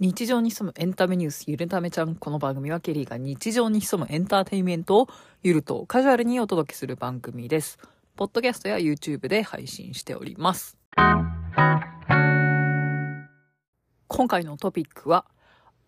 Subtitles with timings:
[0.00, 2.14] 日常に潜むエンタメニュースゆるためちゃん。
[2.14, 5.08] この番組はケリーが日常に潜むエンターテインメントを
[5.42, 7.80] ゆるっとカジュアルにお届けする番組です。
[8.14, 10.78] ポッドキャストや YouTube で配信しております。
[14.06, 15.24] 今回のトピックは、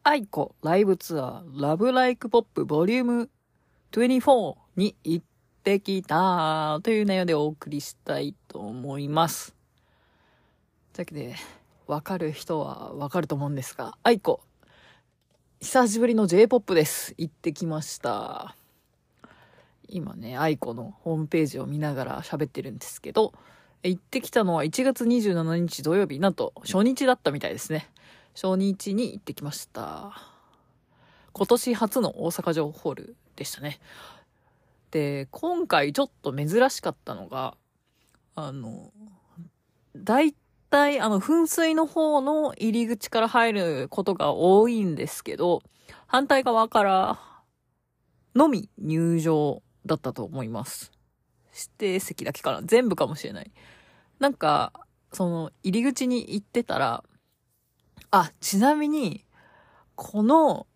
[0.03, 3.31] aiko ライブツアー Love Like Pop volume
[3.93, 5.25] 24に行っ
[5.63, 9.55] てきたという内容でお送りしたいと思います。
[10.95, 11.60] というわけで、
[11.91, 14.41] わかる人はわかると思うんですが、 aiko、
[15.61, 17.17] 久しぶりの J-POP です。
[17.19, 18.55] 行ってきました。
[19.89, 23.33] 今ね、 aiko のホームページを見ながら喋ってるんですけど、
[23.83, 27.91] 行ってきたのは1月27日土曜日、なんと初日だったみたいですね。
[28.41, 30.13] 初日に行ってきました。
[31.33, 33.81] 今年初の大阪城ホールでしたね。
[34.93, 37.57] で、今回ちょっと珍しかったのが、
[38.37, 38.93] あの、
[39.97, 40.33] 大
[40.71, 45.63] 体、あの、噴水の方の入り口から入ることが多いんですけど、
[46.07, 47.19] 反対側から
[48.35, 50.93] のみ入場だったと思います。
[51.53, 52.63] 指定席だけかな？
[52.63, 53.51] 全部かもしれない。
[54.19, 54.73] なんか、
[55.13, 57.05] その、入り口に行ってたら、
[58.13, 59.25] あ、ちなみに、
[59.97, 60.67] この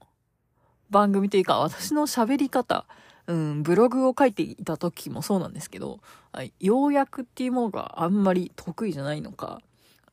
[0.90, 2.86] 番組というか、私の喋り方、
[3.26, 6.00] うん、ブログを書いていた時もそうなんですけど、
[6.32, 9.62] はい、要約っていうものがあんまり得意じゃないのか、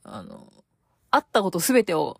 [0.04, 0.52] あの、
[1.12, 2.20] あったことすべてを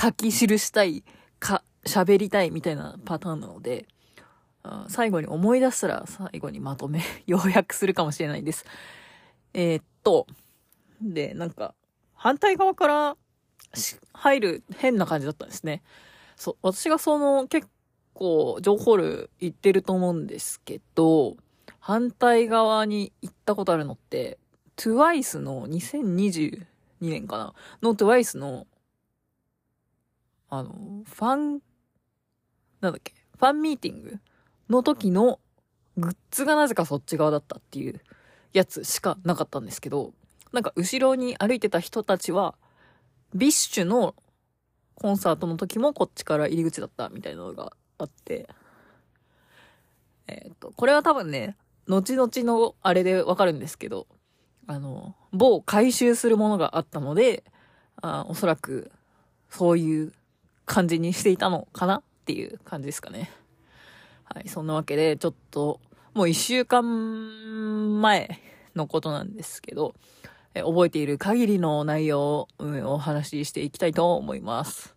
[0.00, 1.04] 書き記したい、
[1.38, 3.86] か、喋りたいみたいなパターンなので、
[4.88, 8.64] 最後に思い出したら最後にまとめ、 要約するかもしれないです。
[9.54, 10.26] えーっと、
[11.00, 11.74] で、なんか、
[12.14, 13.16] 反対側から
[14.12, 15.82] 入る変な感じだったんですね。
[16.36, 17.68] そう、私がその結
[18.14, 21.36] 構、情報ル行ってると思うんですけど、
[21.80, 24.38] 反対側に行ったことあるのって、
[24.76, 26.64] TWICE の202
[27.02, 27.54] 2年かな。
[27.82, 28.66] の TWICE の、
[30.48, 30.72] あの、
[31.04, 31.62] ファン、
[32.80, 34.18] なんだっけ、ファンミーティング
[34.70, 35.40] の時の
[35.96, 38.00] グッズがなぜかそっち側だったっていう
[38.52, 40.14] やつしかなかったんですけど、
[40.52, 42.54] なんか後ろに歩いてた人たちは、
[43.34, 44.14] BiSH の
[44.94, 48.48] コンサートの時もこっちから入り口だったみたいなのがあって、
[50.28, 51.56] えっ、と、これは多分ね、
[51.88, 54.06] 後々のあれでわかるんですけど、
[54.66, 57.44] あの、某回収するものがあったので、
[58.00, 58.90] あおそらく
[59.50, 60.12] そういう
[60.64, 63.30] 感じにしていたのかなっていう感じですかね。
[64.24, 65.80] はい、そんなわけで、ちょっと、
[66.14, 68.40] もう一週間前
[68.74, 69.94] のことなんですけど、
[70.54, 74.94] え覚えている限りの内容を、うんお話ししていきたいと思います。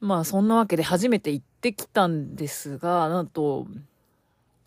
[0.00, 3.66] まあそんなわけで初めて行ってきたんですが、なんと、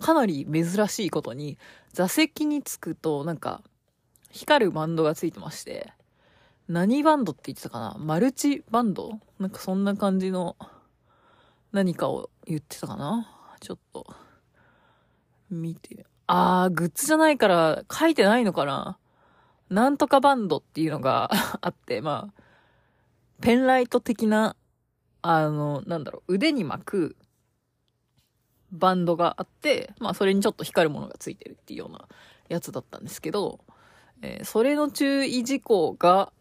[0.02, 1.58] かなり珍しいことに、
[1.94, 3.62] 座席に着くとなんか、
[4.32, 5.94] 光るバンドがついてまして、
[6.68, 7.96] 何バンドって言ってたかな？
[8.00, 9.20] マルチバンド？
[9.40, 10.56] なんかそんな感じの
[11.72, 13.30] 何かを言ってたかな？
[13.60, 14.06] ちょっと、
[15.50, 16.06] 見て。
[16.28, 18.98] あー、グッズじゃないから書いてないのかな？
[19.70, 21.30] なんとかバンドっていうのが
[21.62, 22.42] あって、まあ、
[23.42, 24.56] ペンライト的な、
[25.22, 27.16] あの、なんだろう、腕に巻く
[28.72, 32.08] バンドがあって、まあ、それにちょっと光るものがついてるっていうような
[32.50, 33.60] やつだったんですけど、
[34.22, 36.32] えーそれの注意事項が、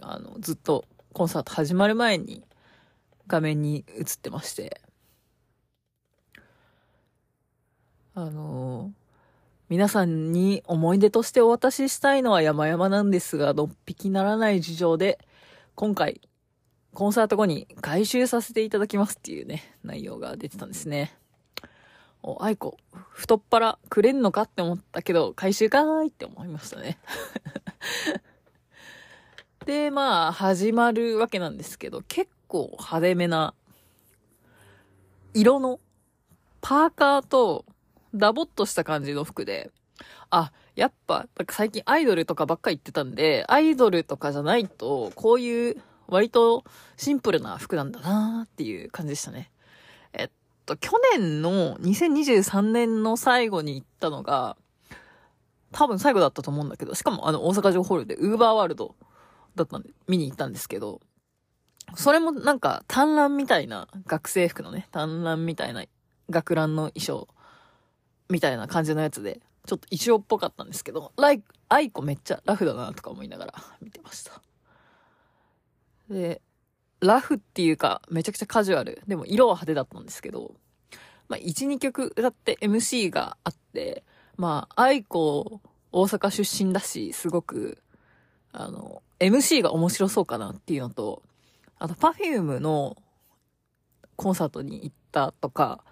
[0.00, 2.44] あの、ずっとコンサート始まる前に
[3.26, 4.80] 画面に映ってまして、
[8.14, 8.92] あの
[9.68, 15.18] 皆さんに思い出としてお渡ししたいのは山々なんですが、のっぴきならない事情で、
[15.74, 16.20] 今回、
[16.94, 21.14] コンサート後に回収させていただきますっていうね、内容が出てたんですね。
[22.22, 22.76] お、愛子、
[23.10, 26.98] 太っ腹くれんのかって思ったけど、回収かーいって思いましたね。
[29.66, 33.54] で、まあ、始まるわけなんですけど、結構派手めな、
[35.34, 35.80] 色の、
[36.60, 37.64] パーカーと、
[38.14, 39.70] ダボっとした感じの服で、
[40.30, 46.64] あ、やっぱ、最近アイドルとかばっか言ってたんで、アイドルとかじゃないと、こういう割と
[46.96, 49.50] シンプルな服なんだなーっていう感じでしたね。
[50.12, 50.30] えっ
[50.66, 54.56] と、去年の2023年の最後に行ったのが、
[55.72, 58.94] 多分最後だったと思うんだけど、しかもあの大阪城ホールで UVERworld
[59.54, 61.00] だったんで、見に行ったんですけど、
[61.94, 65.84] それもなんか短ランみたいな学生服のね、短ランみたいな
[66.30, 67.28] 学ランの衣装
[68.28, 74.40] みたいな感じのやつで、ちょっと衣装っぽかったんですけど、ライ、 aiko めっちゃラフだなとか思いながら見てました。
[76.08, 76.40] で、
[77.00, 79.02] ラフっていうか、めちゃくちゃカジュアル。
[79.06, 80.54] でも色は派手だったんですけど、
[81.28, 84.04] まあ、1、2曲歌って MC があって、
[84.36, 85.60] まあ、 aiko
[85.92, 87.82] 大阪出身だし、すごく、
[88.52, 91.22] あの、MC が面白そうかなっていうのと、
[91.78, 92.96] あと Perfume の
[94.16, 95.84] コンサートに行ったとか、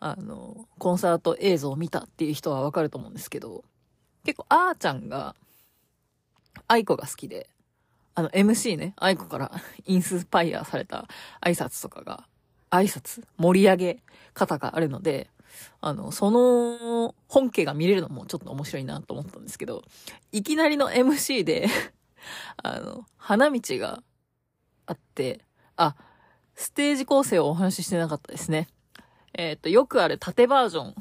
[0.00, 3.64] あの、コンサート映像を見たっていう人はわかると思うんですけど、
[4.24, 5.36] 結構あーちゃんが、
[6.66, 7.48] 愛子が好きで、
[8.14, 9.52] あの MC ね、愛子から
[9.86, 11.08] インスパイアされた
[11.40, 12.26] 挨拶とかが、
[12.70, 13.24] 挨拶？
[13.36, 14.02] 盛り上げ
[14.34, 15.30] 方があるので、
[15.80, 19.82] あの、その本家が見れるのもちょっと面白いなと思ったんですけど、
[20.32, 21.66] いきなりの MC で
[22.62, 24.02] あの、花道が
[24.86, 25.44] あって、
[25.76, 25.96] あ、
[26.54, 28.68] ステージ構成をお話ししてなかったですね。
[29.32, 30.94] えっ、ー、と、よくある縦バージョン、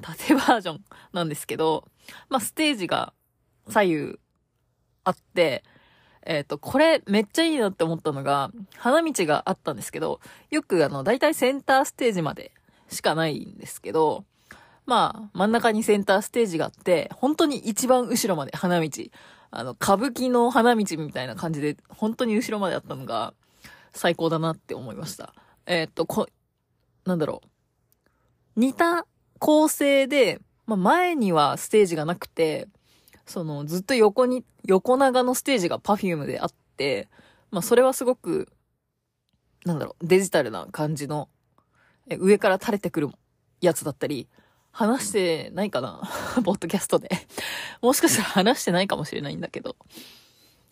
[0.00, 1.88] 縦バージョンなんですけど、
[2.28, 3.12] まあ、ステージが
[3.68, 4.18] 左右
[5.04, 5.62] あって、
[6.26, 12.52] えっ、ー、と、これめっちゃいいなって思ったのが、花道があったんですけど、よくあの、だいたいセンターステージまで
[12.88, 14.24] しかないんですけど、
[14.86, 18.88] まあ、真ん中にセンターステージがあって、本当に一番後ろまで花道、
[19.50, 23.34] あの、歌舞伎の花道みたいな感じで、本当に後ろまであったのが、
[23.92, 25.34] 最高だなって思いました。
[25.66, 26.26] えー、っと、こ、
[27.04, 27.42] なんだろ
[28.56, 28.60] う。
[28.60, 29.06] 似た
[29.38, 32.68] 構成で、まあ、前にはステージがなくて、
[33.26, 37.08] その、ずっと横に、横長のステージが Perfume であって、
[37.50, 38.48] まあ、それはすごく、
[39.64, 41.28] なんだろう、デジタルな感じの、
[42.18, 43.10] 上から垂れてくる
[43.60, 44.28] やつだったり、
[44.70, 46.02] 話してないかな
[46.44, 47.08] ポッドキャストで
[47.80, 49.76] もしかしたら話してないかもしれないんだけど、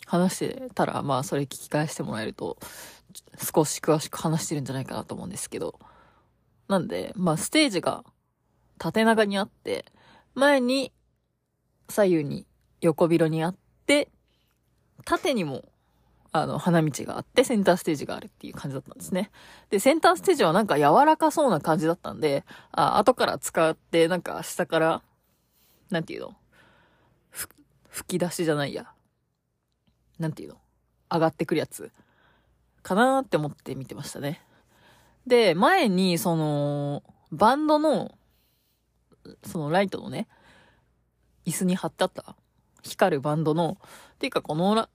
[0.07, 2.59] 話してたら、まあ、それ聞き返してもらえると、
[3.39, 5.79] 少し詳しく話してるんじゃないかなと思うんですけど。
[6.69, 8.05] なんで、まあ、ステージが
[8.79, 9.85] 縦長にあって、
[10.35, 10.93] 前に
[11.93, 12.47] 左右に
[12.81, 13.57] 横広にあっ
[13.87, 14.09] て、
[15.05, 15.65] 縦にも、
[16.33, 19.31] あの、花道があって、センターステージがあるっていう感じだったんですね。
[19.69, 25.03] で、センターステージはなんか柔らかそうな感じだったんで、あ、後から使って、なんか下から、
[25.91, 26.37] なんていうの？
[27.91, 28.91] 吹き出しじゃないや。
[30.19, 30.57] なんていうの？
[31.13, 31.93] 上がってくるやつ。
[32.83, 34.41] かなーって思って見てましたね。
[35.27, 38.17] で、前に、その、バンドの、
[39.45, 40.27] そのライトのね、
[41.45, 42.37] 椅子に貼ってあった？
[42.83, 43.79] 光るバンドの、
[44.19, 44.89] ていうかこの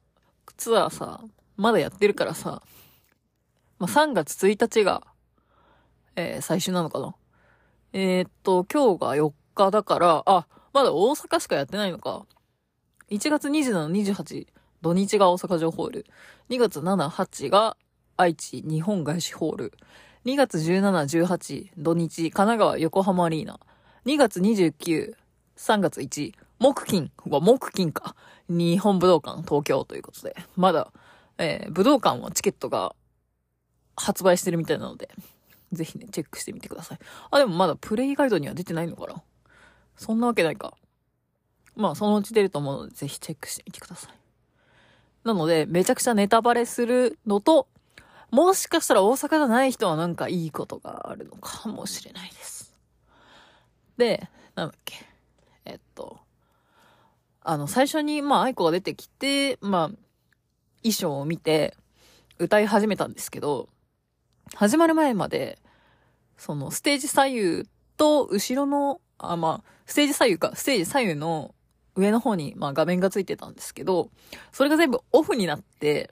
[0.57, 1.21] ツアーさ、
[1.55, 2.61] まだやってるからさ、
[3.79, 5.03] まあ、3月1日が、
[6.15, 7.15] えー、最終なのかな。
[7.93, 12.25] えー、っと、今日が4日だから、あ、まだ大阪しかやってないのか。
[13.09, 14.47] 1月27、28、
[14.81, 16.05] 土日が大阪城ホール。
[16.49, 17.77] 2月7、8が
[18.17, 19.73] 愛知日本外資ホール。
[20.25, 23.59] 2月17、18、土日、神奈川横浜アリーナ。
[24.05, 25.13] 2月29、
[25.57, 28.15] 3月1、木金、は木金か。
[28.47, 30.93] 日本武道館東京ということで、まだ、
[31.39, 32.95] えー、武道館はチケットが
[33.95, 35.09] 発売してるみたいなので、
[35.71, 36.99] ぜひね、チェックしてみてください。
[37.31, 39.21] あ、でもまだプレイガイドには出てないのかな
[39.97, 40.77] そんなわけないか。
[41.75, 44.11] まあ、そのうち出ると思うので、ぜひチェックしてみてください。
[45.23, 47.67] なので、めちゃくちゃネタバレするのと、
[48.29, 52.75] もしかしたら大阪じゃない人はなんかいいことがあるのかもしれないです。
[53.97, 55.16] で、なんだっけ。
[55.67, 56.19] えっと、
[57.41, 59.87] あの、最初に、まあ、愛子が出てきて、まあ、
[60.81, 61.75] 衣装を見て、
[62.39, 63.67] 歌い始めたんですけど、
[64.55, 65.59] 始まる前まで、
[66.37, 71.53] その、ステージ左右と後ろの、あ、まあ、ステージ左右か、ステージ左右の
[71.95, 74.09] 上の方に、まあ、画面がついてたんですけど、
[74.51, 76.11] それが全部オフになって、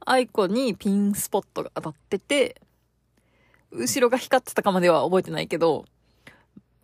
[0.00, 2.60] aiko にピンスポットが当たってて、
[3.70, 5.84] 後ろが光ってたかまでは覚えてないけど、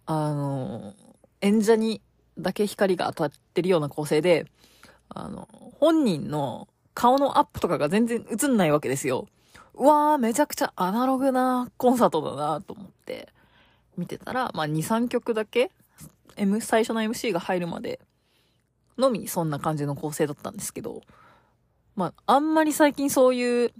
[0.07, 0.95] あの、
[1.41, 2.01] 演者に
[2.39, 4.47] だけ光が当たってるような構成で、
[5.09, 5.49] あの、
[5.81, 9.27] 本人の顔のアップとかが全然映んないわけですよ。
[9.75, 13.29] うわー、めちゃくちゃアナログなコンサートだなと思って
[13.97, 15.71] 見てたら、まあ2、3曲だけ
[16.37, 18.01] M、最初の MC が入るまで
[18.99, 21.03] のみそんな感じの構成だったんですけど、
[21.97, 23.73] まあ、あんまり最近そういう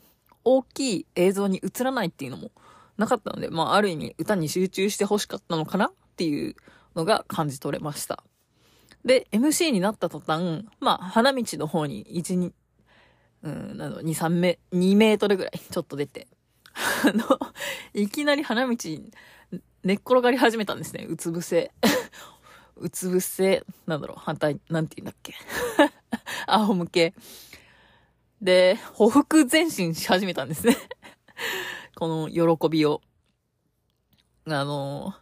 [0.45, 2.51] 大きい映像に映らないっていうのも
[2.97, 6.55] なかったので、まあ、ある意味歌に集中して欲しかったのかなっていう
[6.95, 8.23] のが感じ取れました。
[9.05, 12.53] で、MC になった途端、まあ、花道の方に1、2、
[13.43, 16.29] うん、なの、2、3メ、2メートルぐらいちょっと出て、
[16.75, 17.25] あの、
[17.93, 18.77] いきなり花道
[19.83, 21.05] 寝っ転がり始めたんですね。
[21.09, 21.73] うつ伏せ。
[22.77, 25.35] うつ伏せ、なんだろう、反対、なんて言うんだっけ。
[26.47, 27.15] 仰向け。
[28.41, 30.77] で、歩腹前進し始めたんですね。
[31.97, 33.01] この喜びを。
[34.47, 35.15] あの、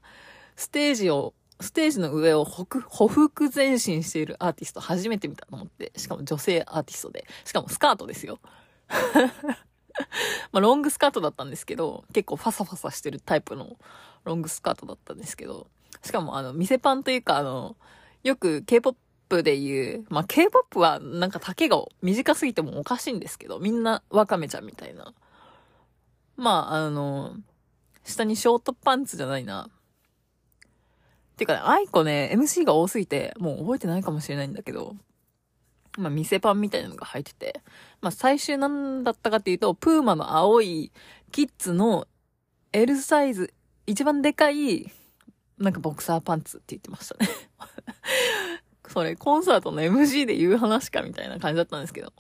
[0.62, 2.66] ステージを、ステージの上を歩
[3.09, 5.92] 腹前進しているアーティスト初めて見たと思って。
[5.97, 7.26] しかも女性アーティストで。
[7.45, 8.40] しかもスカートですよ。
[10.50, 13.76] まあ、ロングスカートだったんですけど、結構ファサファサしてるタイプの
[14.25, 15.69] ロングスカートだったんですけど、
[16.02, 17.76] しかもあの、店パンというかあの、
[18.23, 18.97] よく K-POP
[19.33, 25.14] K-POP で言う、まあ、K-POP はなんか丈が短すぎてもおかしいんですけど、みんなワカメちゃんみたいな。
[26.37, 27.37] まあ、あの、
[28.04, 29.69] 下にショートパンツじゃないな。
[31.42, 34.94] てかね、 aiko ね、MC が多すぎて、もう覚えてないかもしれないんだけど、
[35.99, 37.61] まあ、見せパンみたいなのが入ってて、
[38.00, 40.92] まあ、最終なんだったかっていうと、プーマの青い
[41.32, 42.06] キッズの
[42.72, 43.52] L サイズ、
[43.87, 44.92] 一番でかい、
[45.58, 47.28] なんかボクサーパンツって言ってましたね
[48.88, 52.12] それ、コンサートの MC で言う話かみたいな感じだったんですけど、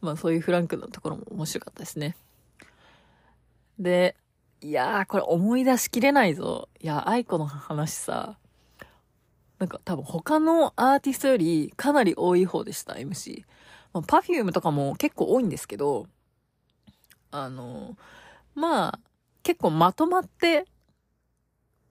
[0.00, 2.16] まあ、そういうフランクなところも面白かったですね。
[3.78, 4.16] で、
[4.60, 6.68] いやー、これ思い出しきれないぞ。
[6.80, 8.38] いや、愛子の話さ、
[9.58, 13.44] なんか多分他のアーティストよりかなり多い方でした、MC。
[13.92, 16.06] まあ、Perfume とかも結構多いんですけど、
[17.30, 17.96] あの、
[18.54, 19.00] まあ、
[19.42, 20.66] 結構まとまって、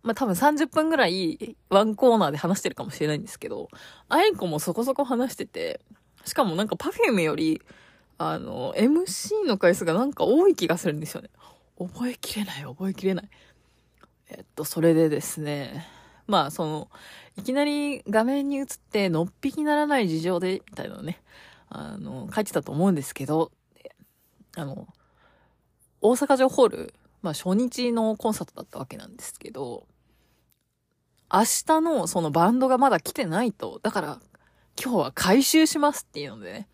[0.03, 3.69] まあ多分30分ぐらいワンコーナーで話してるかもしれないんですけど、
[4.07, 5.81] 愛子もそこそこ話してて、
[6.25, 7.61] しかもなんか Perfume より、
[8.19, 11.29] あの、MC の回数がなんか多い気がするんですよね。
[11.79, 13.29] 覚えきれない、覚えきれない。
[14.29, 15.87] えっと、それでですね、
[16.27, 16.89] まあ、その、
[17.37, 21.21] いきなり画面に映って、のっぴきならない事情で、みたいなのね、
[21.69, 23.51] あの、書いてたと思うんですけど、
[24.55, 24.87] あの、
[26.01, 29.87] 大阪城ホール、まあ初日のコンサートだったわけなんですけど、
[31.33, 34.19] 明日のそのバンドがまだ来てないと、だから
[34.81, 36.67] 今日は回収しますっていうのでね、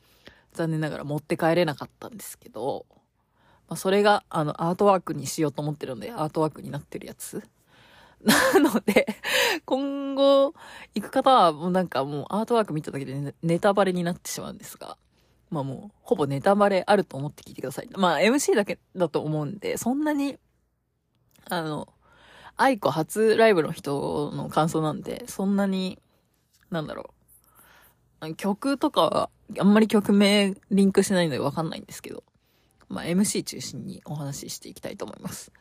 [0.54, 2.86] 残念ながら持って帰れなかったんですけど、
[3.70, 7.42] まあそれがあのアートワークにしようと思ってるので、アートワークになってるやつ。
[8.54, 9.08] なので、
[9.66, 10.54] 今後
[10.94, 14.98] 行く方はもうなんかもうアートワーク見ただけでネタバレになってしまうんですが、
[15.50, 17.90] まあもうほぼネタバレあると思って聞いてください。
[17.96, 20.38] まあ MC だけだと思うんで、そんなに、
[21.50, 21.90] あの、
[22.58, 26.00] 愛子初ライブの人の感想なんで、そんなに、
[26.70, 27.14] なんだろ
[28.22, 28.36] う。
[28.36, 32.24] 曲とかは、あんまり曲名リンクしてないのでわかんないんですけど、
[32.88, 35.52] まあ MC 中心にお話ししていきたいと思います。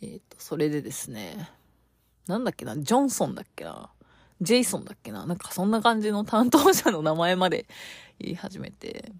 [0.00, 1.50] えっ、ー、と、それでですね、
[2.26, 3.90] なんだっけな、ジョンソンだっけな、
[4.40, 7.66] ジェイソンだっけな、なんかそんな感じの担当者の名前まで
[8.18, 9.12] 言い始めて、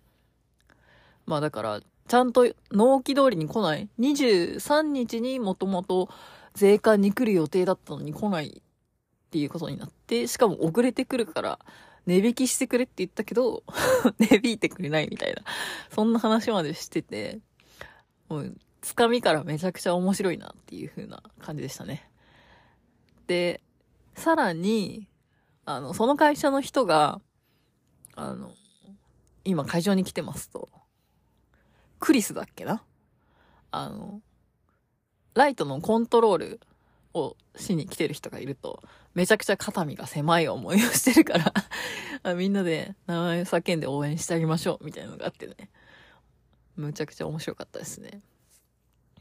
[1.26, 6.08] まあだから、ちゃんと納期通りに来ない？23日にもともと
[6.54, 8.62] 税関に来る予定だったのに来ない
[9.28, 11.58] っていうことになって、しかも遅れてくるから、
[12.06, 13.62] 値引きしてくれって言ったけど、
[14.18, 15.42] 値引いてくれないみたいな、
[15.90, 17.40] そんな話までしてて、
[18.28, 22.10] もう、つかみからめちゃくちゃ面白いなっていう風な感じでしたね。
[23.26, 23.62] で、
[24.14, 25.08] さらに、
[25.64, 27.20] あの、その会社の人が、
[28.14, 28.52] あの、
[29.44, 30.68] 今会場に来てますと、
[31.98, 32.82] クリスだっけな？
[33.70, 34.20] あの、
[35.34, 36.60] ライトのコントロール
[37.14, 38.82] をしに来てる人がいると、
[39.14, 41.38] めちゃくちゃ肩身が狭い思いをしてるか
[42.22, 45.54] ら みんなで名前を叫んで応援してあげましょう、みたいなのがあってね。
[46.76, 48.22] むちゃくちゃ面白かったですね。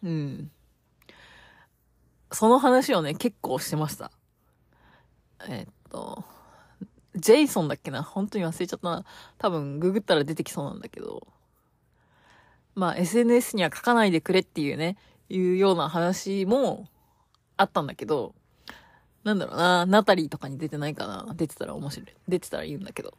[0.04, 0.52] うん。
[2.32, 4.12] その話をね、結構してました。
[5.48, 6.24] え、っと、
[7.16, 8.04] ジェイソンだっけな？
[8.04, 9.06] 本当に忘れちゃったな。
[9.38, 11.28] 多分、ググったら出てきそうなんだけど。
[12.74, 14.98] まあ、SNS には書かないでくれっていうね、
[15.30, 16.88] いうような話も
[17.58, 18.34] あったんだけど、
[19.24, 22.10] なんだろうな、ナタリーとかに出てないかな出てたら面白い。
[22.28, 23.14] 出てたら言うんだけど。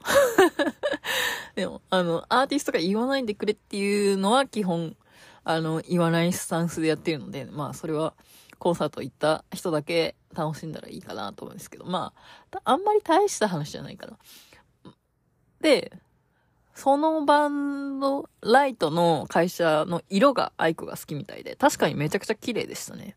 [1.54, 4.97] でも、あの、アーティストが言わないでくれっていうのは基本、
[5.45, 8.14] あの、言わないスタンスでやってるので、まあ、それは、
[8.62, 12.12] コンサート行った人だけ楽しんだらいいかなと思うんですけど、ま
[12.52, 14.16] あ、あんまり大した話じゃないかな。
[15.61, 15.92] で、
[16.73, 23.16] そのバンド、ライトの会社の色が aiko が好きみたいで、確かにめちゃくちゃ綺麗でしたね。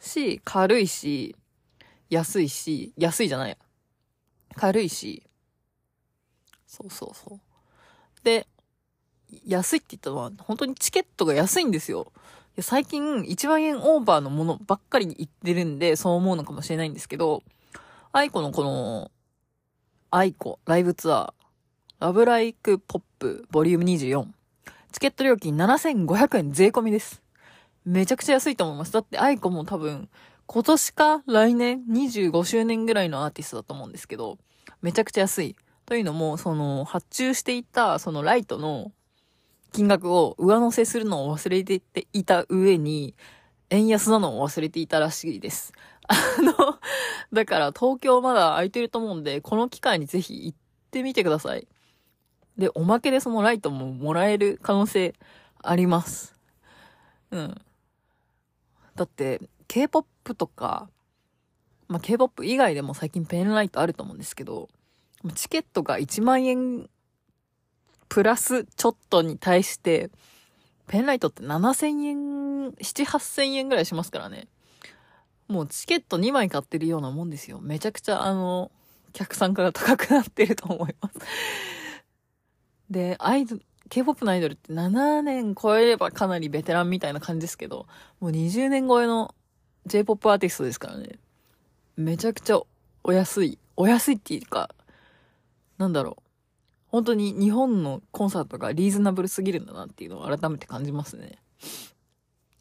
[0.00, 1.36] し、軽いし、
[2.10, 3.56] 安いし、安いじゃない。
[4.56, 5.22] 軽いし、
[6.66, 7.40] そうそうそう。
[8.24, 8.48] で、
[9.46, 12.12] 安いって言ったのは、本当にチケットが安いんですよ。
[12.56, 17.42] や最近1万円オーバーのものばっかり言ってるんで、そう思うのかもしれないんですけど、
[18.12, 19.10] aiko のこの、
[20.10, 24.26] aiko Live Tour、Love Like Pop volume 24。
[24.92, 27.22] チケット料金7500円税込みです。
[27.84, 28.92] めちゃくちゃ安いと思います。
[28.92, 30.08] だって aiko も多分、
[30.46, 34.38] 今年か来年25周年ぐらいのアーティストだと思うんですけど、
[34.82, 35.56] めちゃくちゃ安い。
[35.86, 38.92] というのも、その、発注していた、そのライトの
[39.74, 43.16] 金額を上乗せするのを忘れていた上に、
[43.70, 45.72] 円安なのを忘れていたらしいです。
[46.06, 46.78] あの、
[47.32, 50.58] だから東京まだ空いてると思うんで、この機会にぜひ行っ
[50.92, 51.66] てみてください。
[52.56, 55.16] で、おまけでそのライトももらえる可能性
[55.60, 56.36] あります。
[57.32, 57.60] うん。
[58.94, 60.88] だって、K-POP とか、
[61.88, 64.68] まあ、K-POP 以外でも最近ペンライトあると思うんですけど、
[65.34, 66.88] チケットが1万円
[68.08, 70.10] プラスちょっとに対して、
[70.86, 72.16] ペンライトって7000円、
[72.72, 74.48] 7、8000円ぐらいしますからね。
[75.48, 77.60] もうチケット2枚買ってるようなもんですよ。
[77.60, 78.70] めちゃくちゃあの、
[79.12, 81.14] 客さんから高くなってると思います。
[82.90, 87.86] で、アイドル、K-POP のアイドルって7年超えればかなりベテランみたいな感じですけど、
[88.20, 89.34] もう20年超えの
[89.86, 91.18] J-POP アーティストですからね。
[91.96, 92.60] めちゃくちゃ
[93.04, 93.58] お安い。
[93.76, 94.74] お安いっていうか、
[95.78, 96.23] なんだろう。
[96.94, 101.40] 本当に日本のコンサートがリーズナブルすぎるんだなっていうのを改めて感じますね。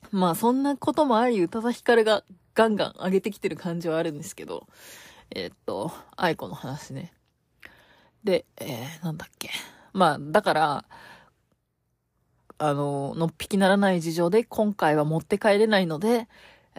[0.10, 2.24] まあそんなこともあり、宇多田ヒカルが
[2.56, 4.66] ガンガン上げてきてる感じはあるんですけど、
[5.36, 7.14] えー、っと、愛子の話ね。
[8.24, 9.52] で、えー、なんだっけ。
[9.94, 10.86] まあ、だから、
[12.58, 16.28] あの、のっぴきならない事情で今回は持って帰れないので、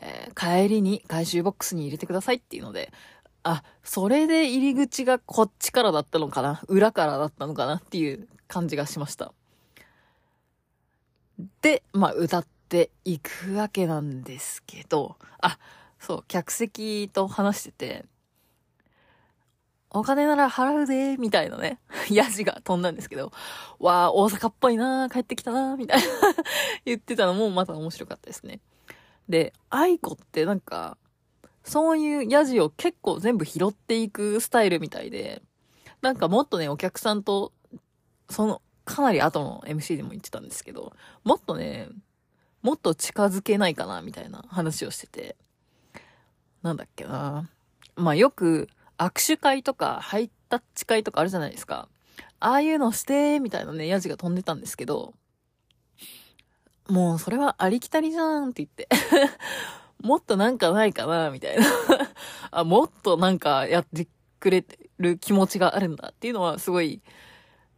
[0.03, 2.93] えー、帰りに回収ボックスに入れてくださいっていうので、
[3.45, 6.63] あ、それで入り口がこっちからだったのかな？
[6.67, 7.77] 裏からだったのかな？
[7.77, 9.33] っていう感じがしました。
[11.61, 15.59] で、まあ、歌っていくわけなんですけど、あ、
[15.99, 18.05] そう、客席と話してて、
[19.91, 21.79] お金なら払うで、みたいなね、
[22.11, 23.31] ヤジが飛んだんですけど、
[23.79, 26.07] わあ、大阪っぽいな帰ってきたなみたいな
[26.87, 28.61] 言ってたのもまた面白かったですね。
[29.29, 30.97] で、愛子ってなんか、
[31.65, 35.43] そういうヤジを結構全部拾っていくスタイルみたいで、
[36.03, 37.53] なんかもっとね、お客さんと、
[38.29, 40.95] その、かなり後の MC でも言ってたんですけど、
[41.25, 41.89] もっとね、
[42.63, 45.37] もっと近づけないかな、みたいな話をしてて、
[46.63, 47.49] なんだっけな。
[47.97, 48.69] まあよく、
[48.99, 51.89] 握手会とか、ハイタッチ会とかあるじゃないですか。
[52.41, 55.15] ああいうのして、みたいなね、ヤジが飛んでたんですけど、
[56.89, 58.89] もうそれはありきたりじゃんって言って
[60.05, 61.65] もっとなんかないかなみたいな
[62.53, 64.07] あ、もっとなんかやって
[64.39, 67.01] くれてる気持ちがあるんだっていうのはすごい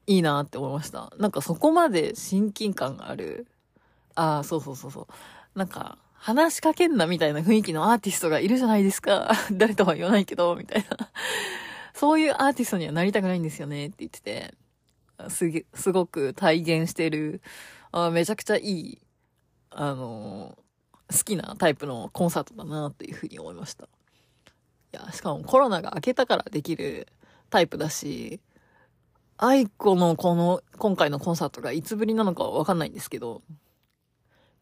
[0.08, 1.12] いいなって思いました。
[1.18, 3.46] なんかそこまで親近感がある。
[4.16, 5.58] ああ、そうそうそうそう。
[5.58, 9.30] なんか、話しかけんなみたいな雰囲気のアーティストがいるじゃないですか。
[9.52, 11.10] 誰とは言わないけど、みたいな。
[11.94, 14.54] そういうアーティストにはなりたくないんですよねって言ってて、
[15.28, 17.40] すげ、すごく体現してる、
[17.92, 19.02] あめちゃくちゃいい、
[19.70, 20.58] あの
[21.10, 23.84] 好きなタイプのコンサートだなっていうふうに思いました。
[23.84, 23.88] い
[24.92, 27.08] や、しかもコロナが明けたからできる
[27.50, 28.40] タイプだし、
[29.38, 33.42] 愛子のこの、今回のコンサートがいつぶりなのかわかんないんですけど、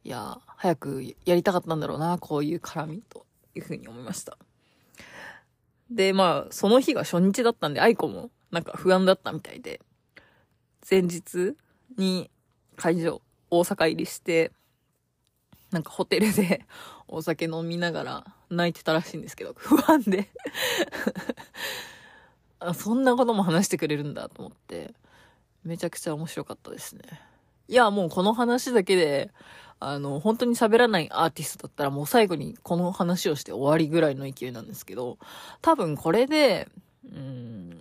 [0.03, 4.37] いや、早くやりたかったんだろうな、こういう絡みというふうに思いました。
[5.91, 9.81] で、まあ、その日が初日だったんで、愛子もなんか不安だったみたいで、
[10.89, 11.57] 前日
[11.97, 12.31] に
[12.77, 14.53] 会場、大阪入りして、
[15.75, 16.65] なんかホテルで
[17.09, 20.31] お酒飲みながら泣いてたらしいんですけど、不安で
[22.61, 22.73] あ。
[22.75, 24.95] そんなことも話してくれるんだと思って、
[25.65, 27.03] めちゃくちゃ面白かったですね。
[27.67, 29.33] いや、もうこの話だけで、
[29.81, 35.19] あの、本当に喋らないアーティストだったらもう最後にこの話をして終わりぐらいの勢いなんですけど、
[35.61, 36.69] 多分これで、
[37.05, 37.81] うん、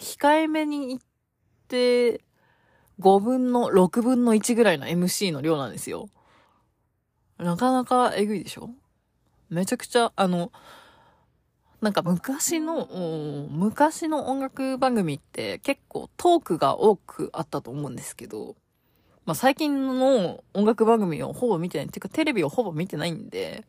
[0.00, 1.00] 控えめに言っ
[1.68, 2.20] て、
[2.98, 6.08] 5分の、6分の1ぐらいの MC の量なんですよ。
[7.38, 8.70] なかなかえぐいでしょ？
[9.48, 10.52] めちゃくちゃ、あの、
[11.80, 18.56] なんか昔の、昔の音楽番組って結構トークが多くあったと思うんですけど、
[19.24, 23.64] まあ最近の音楽番組をほぼ見てない、っていうかテレビをほぼ見てないんで、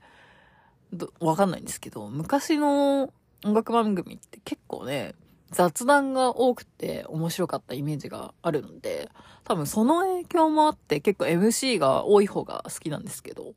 [1.19, 3.13] わかんないんですけど、昔の
[3.45, 5.13] 音楽番組って結構ね、
[5.51, 9.09] 雑談が多くて面白かったイメージがあるので、
[9.43, 13.53] 多分その影響もあって結構 MC が多い方が好きなんですけど、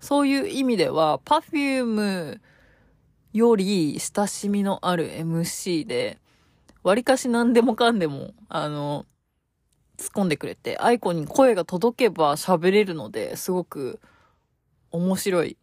[0.00, 2.40] そういう意味では Perfume
[3.32, 6.18] より親しみのある MC で、
[6.82, 9.06] 割かし何でもかんでも、あの、
[9.98, 14.00] 突っ込んでくれて、アイコンに声が届けば喋れるので、すごく
[14.90, 15.56] 面白い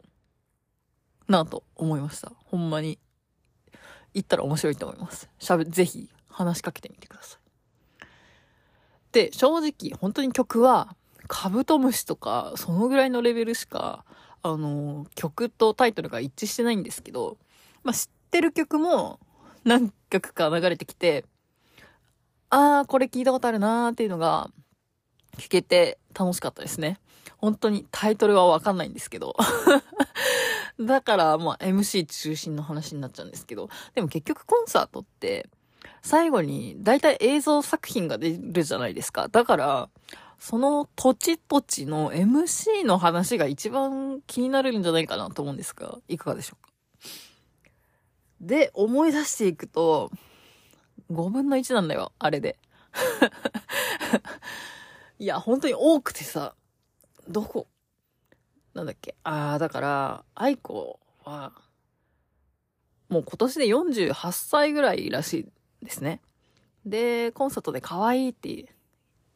[1.28, 2.32] なと思いました。
[2.44, 2.98] ほんまに。
[4.14, 5.28] 行ったら面白いと思います。
[5.38, 8.06] しゃべ、ぜひ話しかけてみてください。
[9.12, 14.04] で、正直、本当に曲は、カブトムシとか、そのぐらいのレベルしか、
[14.42, 17.38] あの、曲とタイトルが一致してないんですけど、
[17.82, 19.18] まあ、知ってる曲も
[19.64, 21.24] 何曲か流れてきて、
[22.50, 24.50] あー、これ聞いたことあるなーっていうのが
[25.38, 26.98] 聞けて楽しかったですね。
[27.38, 29.36] 本当にタイトルはわかんないんですけど。
[30.80, 35.48] だから、まあ、MC 中心の話になっちゃうんですけど、でも結局コンサートって、
[36.02, 39.28] 最後に大体映像作品が出るじゃないですか。
[39.28, 39.88] だから、
[40.46, 46.70] その土地土地の MC の話が一番気になるんじゃないかなと思うんですが、いかがでしょうか？
[48.42, 50.10] で、思い出していくと、
[51.10, 52.58] 5分の1なんだよ、あれで。
[55.18, 56.54] いや、本当に多くてさ、
[57.26, 57.66] どこ？
[58.74, 59.16] なんだっけ？
[59.24, 61.54] ああ、だから、愛子は、
[63.08, 65.48] もう今年で48歳ぐらいらし
[65.80, 66.20] いですね。
[66.84, 68.73] で、コンサートで可愛いって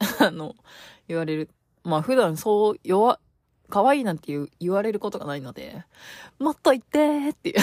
[0.21, 0.55] あの、
[1.07, 1.51] 言われる。
[1.85, 3.21] まあ普段そう弱、
[3.69, 5.85] 可愛いなんて言言われることがないので、
[6.39, 7.57] もっと言ってーっていう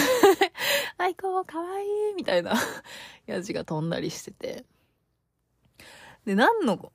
[0.98, 2.54] aiko 可愛いみたいな
[3.26, 4.64] やじが飛んだりしてて。
[6.24, 6.92] で、何の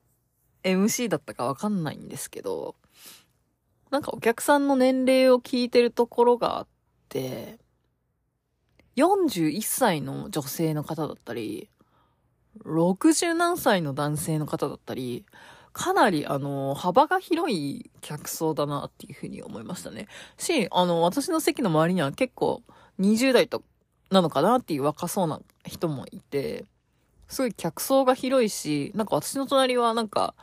[0.64, 2.76] MC だったかわかんないんですけど、
[3.90, 6.68] なんかお客さんの年齢を聞いてるところがあっ
[7.10, 7.60] て、
[8.96, 11.70] 41歳の女性の方だったり、
[12.60, 15.26] 60何歳の男性の方だったり、
[15.74, 20.08] かなり、あの、幅が広い客層だなっていうふうに思いましたね。
[20.38, 22.62] し、あの、私の席の周りには結構
[23.00, 23.64] 20代と、
[24.10, 26.66] なのかなっていう若そうな人もいて、
[27.30, 30.36] すごい客層が広いし、なんか私の隣はなんか、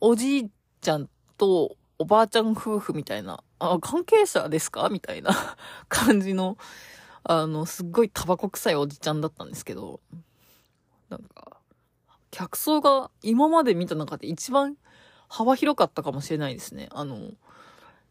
[0.00, 0.50] おじい
[0.82, 1.08] ちゃん
[1.38, 4.88] とおばあちゃん夫婦みたいな、あ、関係者ですか？
[4.90, 5.30] みたいな
[5.88, 6.58] 感じの、
[7.24, 10.00] あの、すっごいタバコ臭いおじちゃんだったんですけど、
[11.08, 11.60] なんか、
[12.30, 14.76] 客層が今まで見た中で一番
[15.28, 16.88] 幅広かったかもしれないですね。
[16.92, 17.32] あの、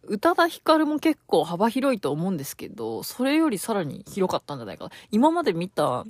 [0.04, 4.92] 宇多田ヒカルも結構幅広いと思うんですけど、それよりさらに広かったんじゃないかな。
[5.12, 6.06] 今まで見た、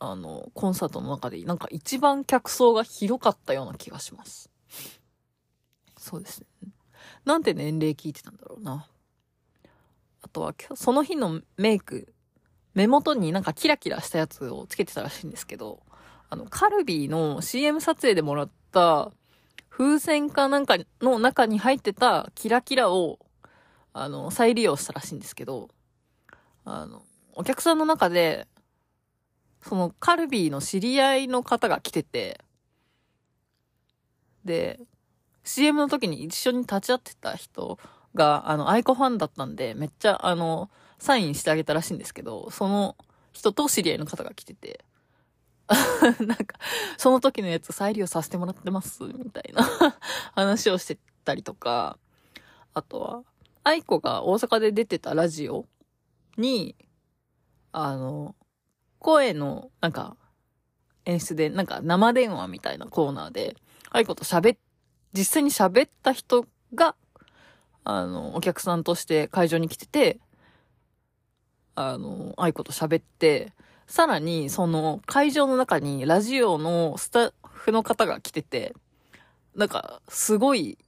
[0.00, 4.50] あの、コンサートの中で、なんか一番客層が広かったような気がします。
[5.96, 6.46] そうですね。
[7.24, 8.86] なんて年齢聞いてたんだろうな。
[10.22, 12.12] あとは、その日のメイク、
[12.74, 15.83] 目元になんかキラキラしたやつをつけてたらしいんですけど、
[16.34, 19.12] あの、カルビーの CM 撮影でもらった
[19.70, 23.20] 風船かなんかの中に入ってたキラキラを、
[23.92, 25.68] あの、再利用したらしいんですけど、
[26.64, 27.02] あの、
[27.34, 28.48] お客さんの中で、
[29.62, 32.40] そのカルビーの知り合いの方が来てて、
[34.44, 34.80] で、
[35.44, 37.78] CM の時に一緒に立ち会ってた人
[38.16, 40.68] が、あの、アイコファンだったんで、めっちゃ、あの、
[40.98, 42.96] サインしてあげたらしいんですけど、その
[43.32, 44.84] 人と知り合いの方が来てて、
[46.20, 46.58] なんか、
[46.98, 49.64] その時のやつ再利用させてもらってます、みたいな
[50.34, 51.98] 話をしてたりとか、
[52.74, 53.22] あとは、
[53.62, 55.66] 愛子が大阪で出てたラジオ
[56.36, 56.76] に、
[57.72, 58.36] あの、
[58.98, 60.16] 声の、なんか、
[61.06, 63.56] 演出で、なんか生電話みたいなコーナーで、
[63.90, 64.58] 愛子と喋っ、
[65.12, 66.94] 実際に喋った人が、
[67.84, 70.20] あの、お客さんとして会場に来てて、
[71.74, 73.52] あの、愛子と喋って、
[73.86, 78.74] さらに、その会場の中にラジオのスタッフの方が来てて、
[79.54, 80.78] なんか、すごい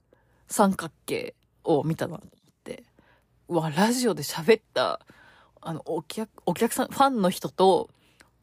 [0.47, 2.83] 三角形を見たなと思って、
[3.47, 4.99] うわ、ラジオで喋った、
[5.61, 7.89] あの、お客、お客さん、ファンの人と、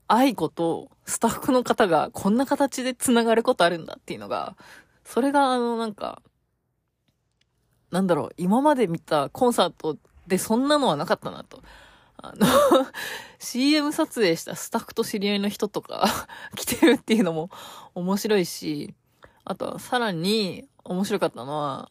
[0.06, 4.56] 愛子とスタッフの方がこんな形で繋がることあるんだっていうのが、
[5.04, 6.22] それがあの、なんか、
[7.90, 11.62] なんだろう、今まで見たコンサートでそんなのはなかったなと。
[12.32, 12.46] あの
[13.38, 17.50] CM 撮影したスタッフと知り合いの人とか 来てるっていうのも
[17.94, 18.94] 面白いし、
[19.44, 21.88] あとさらに面白かったのは、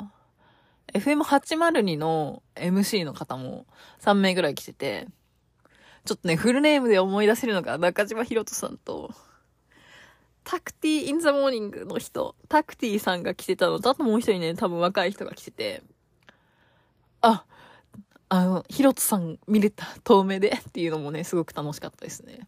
[0.94, 3.66] FM802 の MC の方も
[4.00, 5.08] 3名ぐらい来てて、
[6.06, 9.14] ちょっとね、フルネームで思い出せるのが中島ヒロトさんと、
[10.44, 15.84] TACTY IN THE MORNING の人、 TACTY さんが来てたのと、あともう一人ね、多分若い人が来てて、
[17.22, 17.46] あ、
[18.34, 22.48] あの、ヒロトさん見れた、遠目でっていうのもね、すごく楽しかったですね。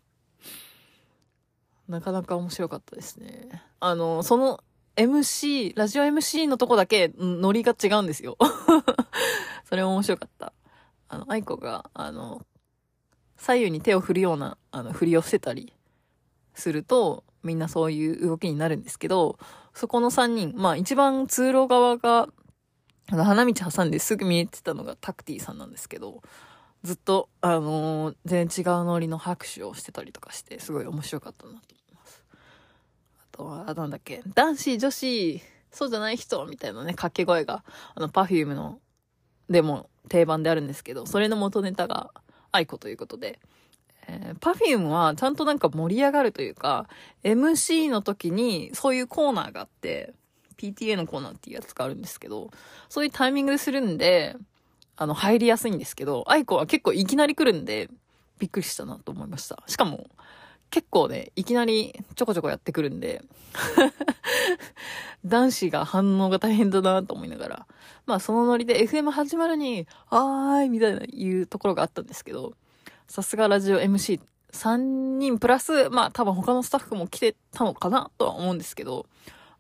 [1.88, 3.62] なかなか面白かったですね。
[3.80, 4.64] あの、その
[4.96, 8.36] MC、ラジオ MC のとこだけ、ノリが違うんですよ。
[9.70, 10.54] それ面白かった。
[11.08, 12.44] あの、愛子が、あの、
[13.38, 15.72] 左右に手を振るような、あの、振りをしてたり
[16.56, 19.38] すると、みんなそういう動きになるんですけど、
[19.76, 22.28] そこの3人、まあ一番通路側が
[23.08, 26.22] 花道挟んですぐ見えてたのが TACTY さんなんですけど、
[26.84, 32.24] ずっと、あのー、全然違うノリの拍手をしてたりとかして、すごい面白かったなと思います。
[33.34, 35.42] あとは、なんだっけ、男子、女子、
[35.72, 37.64] そうじゃない人、みたいなね、掛け声が、
[37.96, 38.80] あの、 Perfume の、
[39.50, 42.12] でも定番であるんですけど、それの元ネタが
[42.52, 43.40] 愛子ということで、
[44.08, 46.88] えー、 Perfume はちゃんとなんか盛り上がるというか、
[47.24, 50.14] MC の時にそういうコーナーがあって、
[50.58, 52.52] PTA のコーナーっていうやつがあるんですけど、
[52.90, 54.36] そういうタイミングでするんで、
[54.98, 57.90] あの、入りやすいんですけど、 aiko は結構いきなり来るんで、
[58.40, 59.62] びっくりしたなと思いました。
[59.68, 60.08] しかも、
[60.70, 63.24] 結構ね、いきなりちょこちょこやってくるんで
[65.24, 67.68] 男子が反応が大変だなと思いながら、
[68.06, 72.54] まあそのノリで FM802、はーい、みたいな言うところがあったんですけど、
[73.08, 74.20] さすがラジオ MC
[74.52, 79.06] 3人プラス、まあ多分他のスタッフも来てたのかなとは思うんですけど、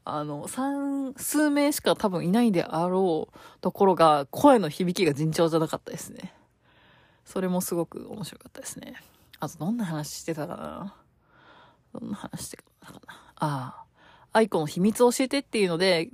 [0.06, 6.34] あの、三、数名しか多分いないであろうところが、声の響きが尋常じゃなかったですね。
[7.26, 8.94] それもすごく面白かったですね。
[9.39, 10.96] あと、どんな話してたかな
[12.00, 13.00] どんな話してたかな
[13.36, 13.86] ああ。
[14.32, 16.12] 愛子の秘密を教えてっていうので、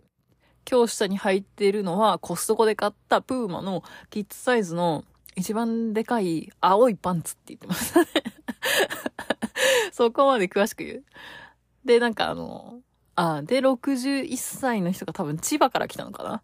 [0.69, 5.03] 今日下に入っているのはコストコで買ったプーマのキッズサイズの
[5.35, 8.07] 一番でかい青いパンツって言ってましたね
[9.91, 11.03] そこまで詳しく言う。
[11.83, 12.79] で、なんかあの、
[13.15, 16.35] あ、で、61歳の人が多分千葉から来たのかな？
[16.35, 16.41] っ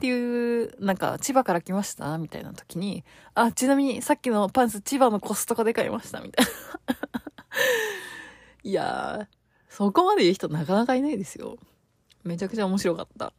[0.00, 2.16] ていう、なんか、千葉から来ました？
[2.18, 3.04] みたいな時に、
[3.34, 6.52] あ、ちなみにさっきのパンツ千葉のコストコで買いましたみたいな。
[8.62, 9.36] いやー、
[9.68, 11.58] そこまで言う人なかなかいないですよ。
[12.22, 13.32] めちゃくちゃ面白かった。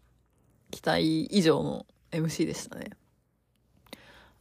[0.71, 2.91] 期待以上の MC でしたね。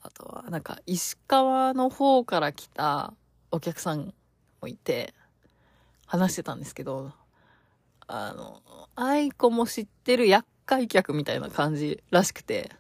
[0.03, 3.12] あとは、なんか、石川の方から来た
[3.50, 4.14] お客さん
[4.62, 5.12] もいて、
[6.07, 7.12] 話してたんですけど、
[8.12, 8.61] あの、
[8.96, 12.73] 愛子も知ってる厄介客みたいな感じらしくて、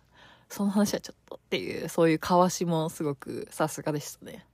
[0.48, 4.44] その話はちょっとっていう、そういう交わしもすごくさすがでしたね。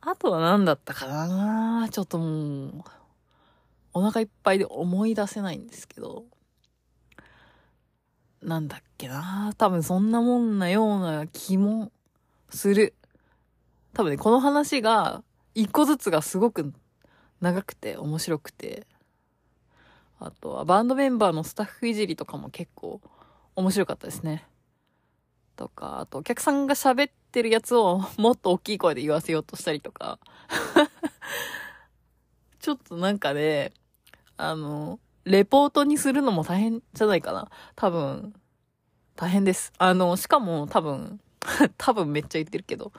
[0.00, 1.88] あとは何だったかな？
[1.90, 2.84] ちょっともう、
[3.92, 6.26] お腹いっぱいで思い出せないんですけど、
[8.40, 9.52] なんだっけな？
[9.58, 11.90] 多分そんなもんなような気も
[12.50, 12.94] する。
[13.94, 15.24] 多分ね、この話が、
[15.56, 16.72] 一個ずつがすごく
[17.40, 18.86] 長くて面白くて、
[20.20, 23.00] あとはバンドメンバーのスタッフいじりとかも結構
[23.56, 24.44] 面白かったですね。
[25.56, 30.18] とか、あとお客さんが喋ってるやつをもっと大きい声で言わせようとしたりとか。
[32.60, 33.72] ちょっとなんかね、
[34.36, 37.50] あの、レポートにするのも大変じゃないかな。
[37.74, 38.34] 多分、
[39.16, 39.72] 大変です。
[39.78, 41.20] あの、しかも多分、
[41.78, 42.92] 多分めっちゃ言ってるけど、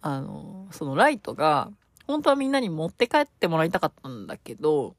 [0.00, 1.72] あの、そのライトが、
[2.06, 4.94] 本当はみんなに持って帰ってもらいたかったんだけど、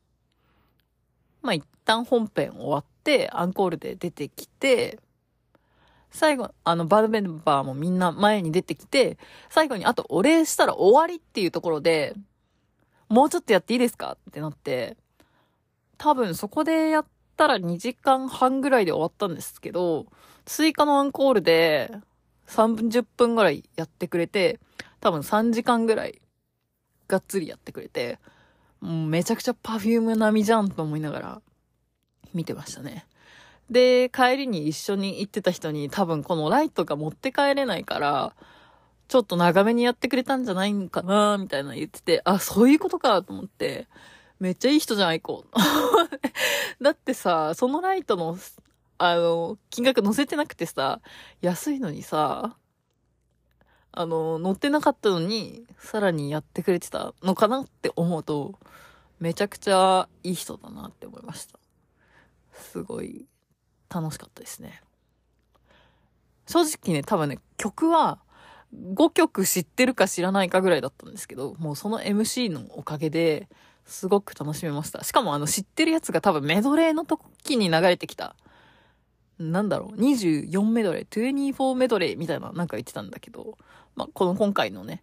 [1.41, 4.99] まあ一旦本編終わって、アンコールで出てきて、
[6.11, 9.17] 最後、あの、バードメンバーもみんな前に出てきて、
[9.49, 12.15] 最後にあとお礼したら終わりっていうところで、
[13.09, 14.97] もうちょっとやっていいですかってなって、
[15.97, 20.07] 多分そこでやったら2時間半ぐらいで終わったんですけど、
[20.45, 21.91] 追加のアンコールで
[22.47, 24.59] 30分ぐらいやってくれて、
[24.99, 26.21] 多分3時間ぐらい
[27.07, 28.19] がっつりやってくれて、
[28.81, 31.41] もうめちゃくちゃパフューム並みじゃんと思いながら
[32.33, 33.05] 見てましたね。
[33.69, 38.33] で、帰りに一緒に行ってた人に多分このライトが持って帰れないから、
[39.07, 43.87] ちょっと長めにやってくれたんじゃないんかなみたいな言ってて、あ、そういうことかと思って、
[44.39, 45.53] めっちゃいい人じゃないこう。
[46.83, 48.37] だってさ、そのライトの、
[48.97, 51.01] あの、金額載せてなくてさ、
[51.41, 52.55] 安いのにさ、
[53.91, 58.59] あの、乗ってなかったのに、さらにやってくれてたのかなって思うと、
[59.19, 61.59] めちゃくちゃいい人だなって思いました。
[62.53, 63.25] すごい
[63.89, 64.81] 楽しかったですね。
[66.47, 68.19] 正直ね、多分ね、曲は
[68.73, 73.49] 5曲知ってるか知らないかぐらいだったんですけど、もうその MC のおかげで、
[73.85, 75.03] すごく楽しめました。
[75.03, 78.35] しかもあの知ってるやつが多分メドレーの時に流れてきた
[79.39, 83.57] なんだろう、24メドレー、24メドレーみたいななんか言ってたんだけど、
[83.95, 85.01] まあ、この今回のね、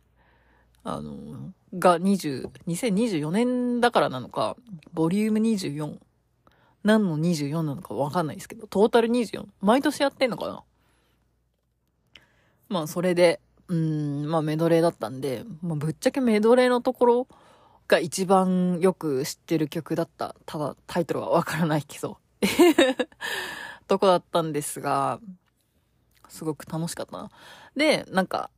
[0.84, 4.56] あの、が20、2024年だからなのか、
[4.92, 5.98] ボリューム24、
[6.84, 10.62] 何の24なのかわかんないですけど、トータル24、毎年やってんのかな？
[12.68, 17.28] まあ、それで、うん、まあ、メドレーだったんで、まあ、ぶっちゃけメドレーのところ
[17.88, 20.36] が一番よく知ってる曲だった。
[20.44, 22.18] ただ、タイトルはわからないけど。
[23.86, 25.20] とこだったんですが、
[26.28, 27.30] すごく楽しかったな。
[27.76, 28.50] で、なんか、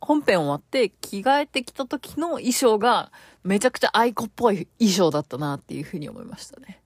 [0.00, 3.10] 本編終わって着替えてきた時の衣装が
[3.42, 6.82] めちゃくちゃ愛子っぽい衣装だったなっていうふうに思いましたね。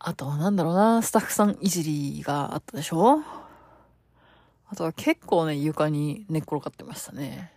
[0.00, 1.84] あとはなんだろうな、スタッフさんいじ
[2.16, 3.20] りがあったでしょ？
[4.70, 7.52] あとは結構ね、床に寝っ転がってましたね。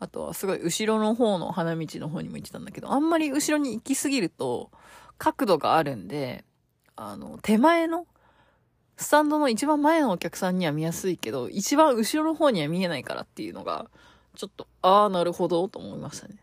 [0.00, 4.70] あとはすごい後ろの方の花道の方にも行ってたんだけど、あんまり後ろに行きすぎると、
[5.18, 6.44] 角度があるんで、
[6.96, 8.06] あの、手前の、
[8.96, 13.90] スタンドの一番前のお客さんには見やすいけど、一番後ろの方には見えないからっていうのが、
[14.34, 16.36] ちょっと、ああ、なるほど、と思いましたね。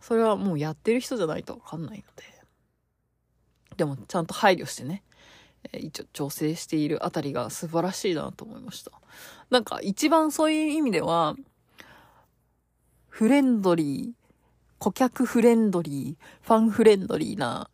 [0.00, 2.24] それはもうやってる人じゃないとわかんないので。
[3.76, 5.02] でも、ちゃんと配慮してね、
[5.72, 8.92] え、一応調整しているあたりが素晴らしいなと思いました。
[9.50, 11.36] なんか、一番そういう意味では、
[13.08, 14.23] フレンドリー、
[14.78, 17.70] 顧客フレンドリー、ファンフレンドリーな、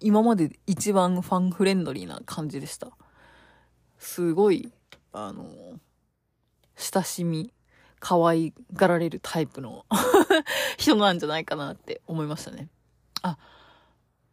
[0.00, 2.90] 今まで一番ファンフレンドリーな感じでした。
[3.98, 4.72] すごい、
[5.12, 5.78] あの、
[6.76, 7.52] 親しみ、
[8.00, 9.84] 可愛がられるタイプの
[10.78, 12.68] 人なんじゃないかなって思いましたね。
[13.22, 13.36] あ、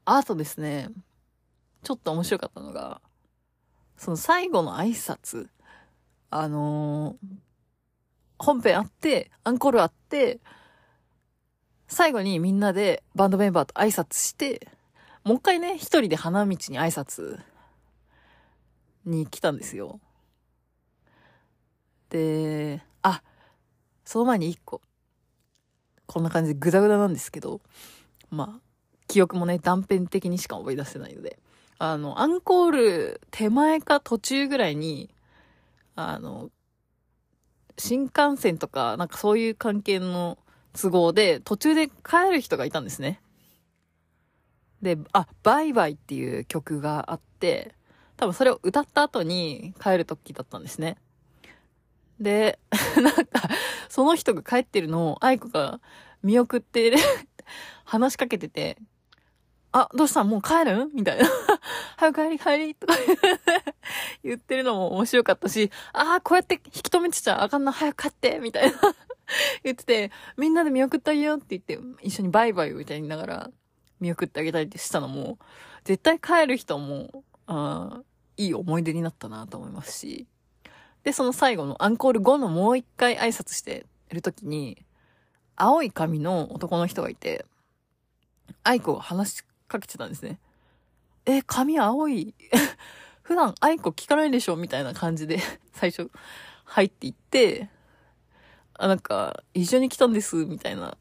[0.05, 0.89] あとですね、
[1.83, 3.01] ちょっと面白かったのが、
[3.97, 5.49] その最後の挨拶、
[6.29, 7.35] あのー、
[8.37, 10.41] 本編あって、アンコールあって、
[11.87, 14.67] 最後にみんなでバンドメンバーと挨拶して、
[15.23, 17.39] もう一回ね、一人で花道に挨拶
[19.05, 19.99] に来たんですよ。
[22.09, 23.21] で、あ、
[24.03, 24.81] その前に一個。
[26.05, 27.61] こんな感じでグダグダなんですけど、
[28.29, 28.61] まあ、
[29.07, 31.39] 記憶もね、断片的にしか思い出せないので、
[31.77, 35.09] あの、アンコール手前か途中ぐらいに、
[35.95, 36.49] あの、
[37.77, 40.37] 新幹線とか、なんかそういう関係の
[40.79, 43.21] 都合で、途中で帰る人がいたんですね。
[44.81, 47.73] で、あ、バイバイっていう曲があって、
[48.17, 50.97] 多分それを歌った後に帰る時だったんですね。
[52.19, 52.59] で、
[53.01, 53.49] なんか、
[53.89, 55.79] その人が帰ってるのを、愛子が
[56.23, 56.95] 見送って
[57.83, 58.77] 話しかけてて、
[59.77, 60.23] あ、どうした？
[60.23, 60.89] もう帰る？
[60.93, 61.27] みたいな。
[61.97, 62.93] 早く帰り帰りとか。
[64.23, 68.39] 言ってるのも面白かったし、ああ、こうやって引き止めてちゃあかんな、早く帰って。
[68.39, 68.77] みたいな。
[69.65, 73.51] 言ってて、みんなで見送ってあげようって言って、一緒にバイバイを歌いにながら
[73.99, 75.39] 見送ってあげたりってしたのも、
[75.83, 78.01] 絶対帰る人も、あ
[78.37, 80.25] いい思い出になったなと思いますし。
[81.03, 84.85] で、その最後のアンコール後のもう一回挨拶してるときに、
[85.57, 87.45] 青い髪の男の人がいて、
[88.63, 90.39] 愛子が話しかけてたんですね。
[91.25, 92.33] え、髪青い。
[93.23, 95.39] 普段愛子聞かないでしょみたいな感じで
[95.73, 96.11] 最初
[96.65, 97.69] 入っていって、
[98.75, 100.97] あ、なんか、一緒に来たんです、みたいな。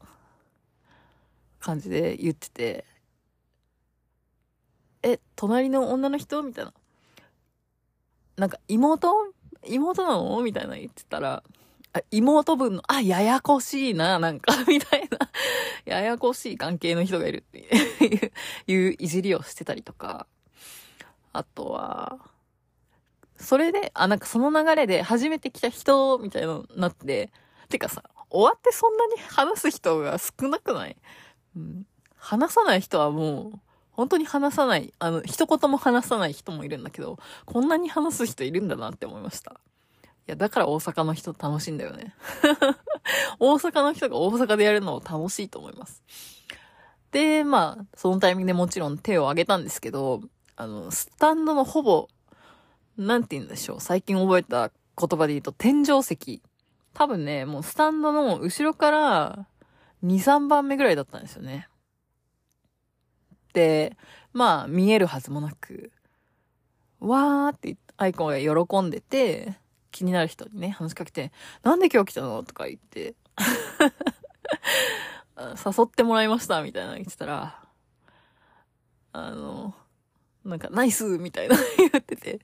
[1.65, 2.85] 感じで言ってて、
[5.01, 6.73] え、隣の女の人みたいな。
[8.37, 9.11] なんか、妹？
[9.63, 10.39] 妹なの？
[10.43, 11.43] みたいな言ってたら、
[12.11, 15.29] 妹分の、あ、ややこしいな、なんか、 みたいな、
[15.85, 17.37] ややこしい関係の人がいる。
[17.37, 18.31] っ ていう
[18.67, 20.27] いういじりをしてたりとか、
[21.33, 22.19] あとは、
[23.37, 27.31] それで、あ、なんかその流れで初めて来た人、みたいなのになって、
[27.69, 30.97] てかさ、終わってそんなに話す人が少なくない？
[31.55, 31.87] うん。
[32.17, 33.59] 話さない人はもう、
[33.91, 39.59] 本当に話さない、あの、一言も話さない人もいるんだけど、こんなに話す人いるんだなって思いました。
[40.27, 42.15] いや、だから大阪の人楽しいんだよね。
[43.39, 46.01] 大阪の人が大阪でやるのを楽しいと思います。
[47.11, 50.21] で、まあ、そのタイミングでもちろん手を挙げたんですけど、
[50.55, 52.07] あの、スタンドのほぼ、
[52.97, 53.81] なんて言うんでしょう。
[53.81, 56.41] 最近覚えた言葉で言うと、天井石。
[56.93, 59.47] 多分ね、もうスタンドの後ろから
[60.03, 61.67] 2、3番目ぐらいだったんですよね。
[63.53, 63.95] で、
[64.33, 65.91] まあ、見えるはずもなく、
[66.99, 69.57] わーってアイコンが喜んでて、
[69.95, 71.31] 気になる人にね、話しかけて、
[71.63, 72.43] なんで今日来たの？
[72.43, 73.15] とか言って。
[75.39, 77.63] 誘ってもらいました、みたいな言ってたら、
[79.13, 79.73] あの、
[80.43, 82.41] なんか、ナイスみたいな 言ってて、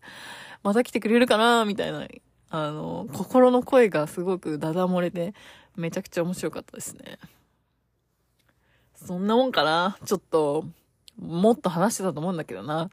[0.63, 1.65] また来てくれるかな？
[1.65, 2.07] みたいな、
[2.51, 5.33] あの、心の声がすごくダダ漏れで、
[5.75, 7.19] めちゃくちゃ面白かったですね。
[8.95, 9.97] そんなもんかな？
[10.05, 10.63] ちょっと、
[11.17, 12.89] もっと話してたと思うんだけどな。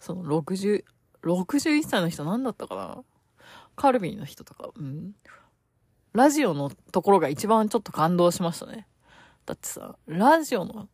[0.00, 0.82] その60、
[1.24, 3.04] 61歳の人何だったかな？
[3.78, 5.14] カルビーの人とか、うん。
[6.12, 8.88] ラジオのところが一番ちょっと感動しましたね。
[9.46, 10.88] だってさ、ラジオの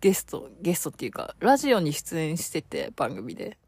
[0.00, 3.58] ゲスト、ゲストっていうか、ラジオに出演してて、番組で。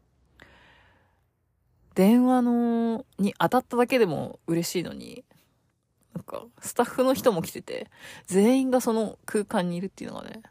[1.95, 5.25] 電話の、に当たっただけでも嬉しいのに、
[6.13, 7.91] なんか、スタッフの人も来てて、
[8.25, 10.43] 全員がその空間にいるっていうのがね、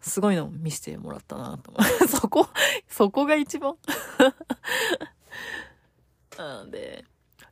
[0.00, 2.08] すごいのを見せてもらったなと思う。
[2.10, 2.48] そこ、
[2.88, 3.76] そこが一番
[6.38, 7.04] なので、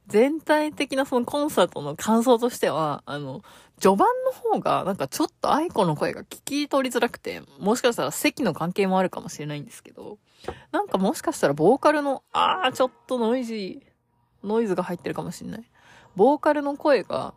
[0.07, 3.43] 全体的なそのコンサートの感想としては、あの、
[3.81, 10.19] 序盤の方がなんかちょっと愛子の声が聞き取りづらくて、もしかしたら席の関係もあるかもしれないんですけど、
[10.71, 15.65] なんかもしかしたらボーカルの、あーちょっとノイジー、ノイズが入ってるかもしれない。
[16.17, 17.35] ボーカルの声が、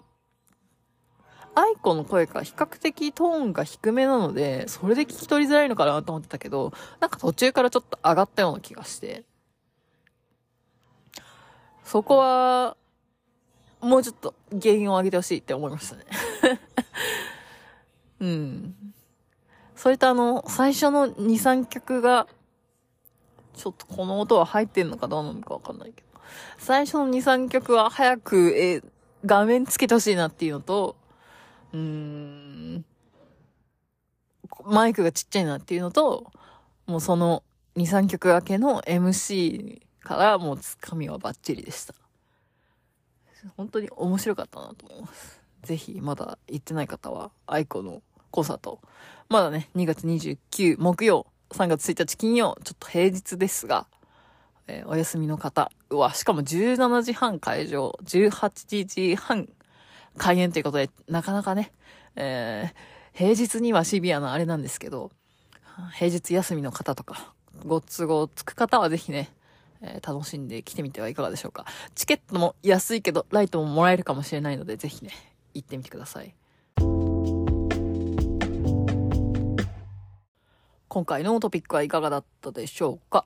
[1.55, 9.23] 愛子の声が比較的トーンが低めなので、それで聞き取りづらいのかなと思ってたけど、なんか途中からちょっと上がったような気がして、
[11.85, 12.75] そこは、
[13.79, 16.05] もうちょっと原因を上げてほしいって思いましたね
[18.19, 18.75] うん。
[19.75, 22.27] それとあの、最初の2、3曲が、
[23.53, 26.19] ちょっとこの音は入ってんのかどうなのかわかんないけど。
[26.57, 28.81] 最初の2、3曲は早く、え、
[29.23, 30.95] 画面つけてほしいなっていうのと、
[31.71, 32.85] うーん、
[34.65, 36.31] マイクがちっちゃいなっていうのと、
[36.87, 37.43] もうその
[37.75, 41.93] 2、3曲明けの MC からもうつかみはバッチリでした。
[43.57, 45.41] 本当に面白かったなと思います。
[45.63, 48.01] ぜひ、まだ行ってない方は、愛子の
[48.31, 48.79] コンサート。
[49.29, 53.87] まだね、2月29木曜、3月1日金曜、ちょっと平日ですが、
[54.67, 55.71] えー、お休みの方。
[55.89, 59.49] うわ、しかも17時半会場、18時半
[60.17, 61.71] 開演ということで、なかなかね、
[62.15, 65.11] えー、平日にはシビアなあれなんですけど、
[65.93, 67.33] 平日休みの方とか、
[67.65, 69.31] ご都合つく方はぜひね、
[69.85, 71.65] えー、楽しんで来てみてはいかがでしょうか。
[71.93, 75.11] チケットも安いけど、ライトももらえるかもしれないので、ぜひね、
[75.53, 76.35] 行ってみてください。
[80.87, 83.25] 今回のトピックはいかがだったでしょうか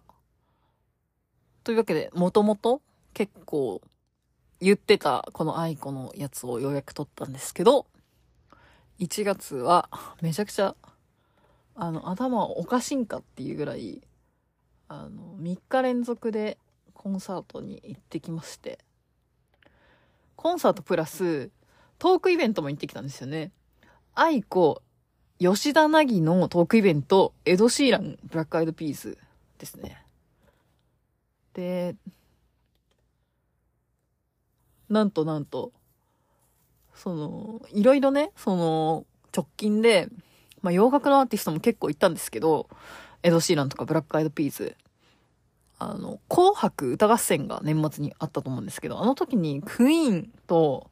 [1.64, 2.82] というわけで、もともと
[3.14, 3.82] 結構
[4.60, 7.86] 言ってたこの愛子のやつをようやく撮ったんですけど、
[9.00, 9.88] 1月は
[10.22, 10.76] めちゃくちゃ、
[11.76, 14.02] あの、頭おかしいんかっていうぐらい、
[14.90, 16.58] あの、3日連続で
[16.94, 18.80] コンサートに行ってきまして、
[20.36, 21.52] コンサートプラス、
[22.00, 23.52] トークイベントも行ってきたんですよね。
[24.16, 24.82] 愛子、
[25.38, 29.16] 吉田凪のトークイベント、エド・シーラン、ブラックアイドピース
[29.60, 30.04] ですね。
[31.54, 31.96] で、
[34.90, 35.72] なんとなんと、
[36.96, 40.08] その、いろいろね、その、直近で、
[40.64, 42.68] まあ洋楽のアーティストも結構行ったんですけど、
[43.24, 44.76] エド・シーランとかブラックアイドピース、
[45.78, 50.90] あの、紅白歌合戦が年末にあったと思うんですけど、あの時にクイーンと、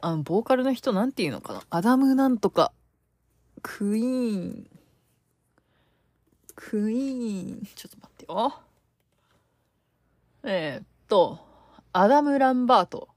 [0.00, 1.62] あの、ボーカルの人なんていうのかな？
[1.70, 2.72] アダムなんとか、
[3.62, 4.66] クイーン、
[6.54, 8.60] クイーン、ちょっと待ってよ。
[10.42, 11.38] えー、っと、
[11.92, 13.08] アダム・ランバート、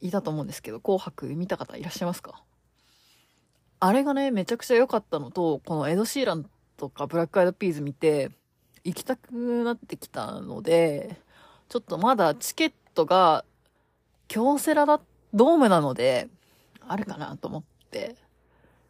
[0.00, 2.42] いたと思うんですけど、紅白見た方いらっしゃいますか？
[3.80, 6.48] あれがね、めちゃくちゃ良かったのと、このエド・シーラン
[6.82, 8.32] とかブラック・アイド・ピーズ見て、
[8.82, 9.30] 行きたく
[9.62, 11.14] なってきたので、
[11.68, 13.44] ちょっとまだチケットが、
[14.26, 15.00] 京セラだ、
[15.32, 16.28] ドームなので、
[16.88, 17.62] あるかなと思っ
[17.92, 18.16] て、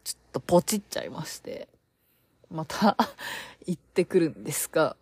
[0.05, 1.69] ちょっとポチっちゃいまして、
[2.51, 2.97] また
[3.67, 4.97] 行ってくるんですが、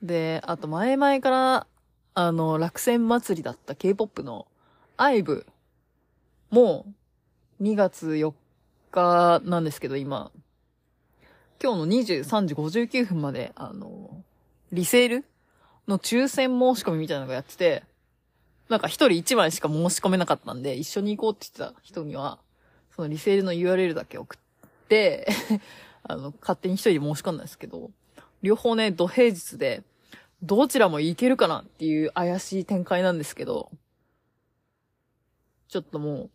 [0.00, 1.66] で、あと前々から、
[2.14, 4.46] あの、落選祭りだった K-POP の
[4.96, 5.44] IVE
[6.50, 6.86] も
[7.60, 8.32] 2月4
[8.92, 10.30] 日なんですけど、今、
[11.60, 14.22] 今日の23時59分まで、あの、
[14.70, 15.24] リセール
[15.88, 17.82] の抽選申し込みみたいなのがやってて、
[18.68, 22.38] なんか一人一枚しか申し込めなかったんで、一緒に行こうって言ってた人には、
[22.94, 24.38] そのリセールの URL だけ送っ
[24.88, 25.26] て
[26.04, 27.90] あの、勝手に一人で申し込んだんですけど、
[28.42, 29.82] 両方ね、土平日で、
[30.42, 33.72] どちらも行けるかなっていう怪しい展開なんですけど、
[35.68, 36.30] ちょっともう、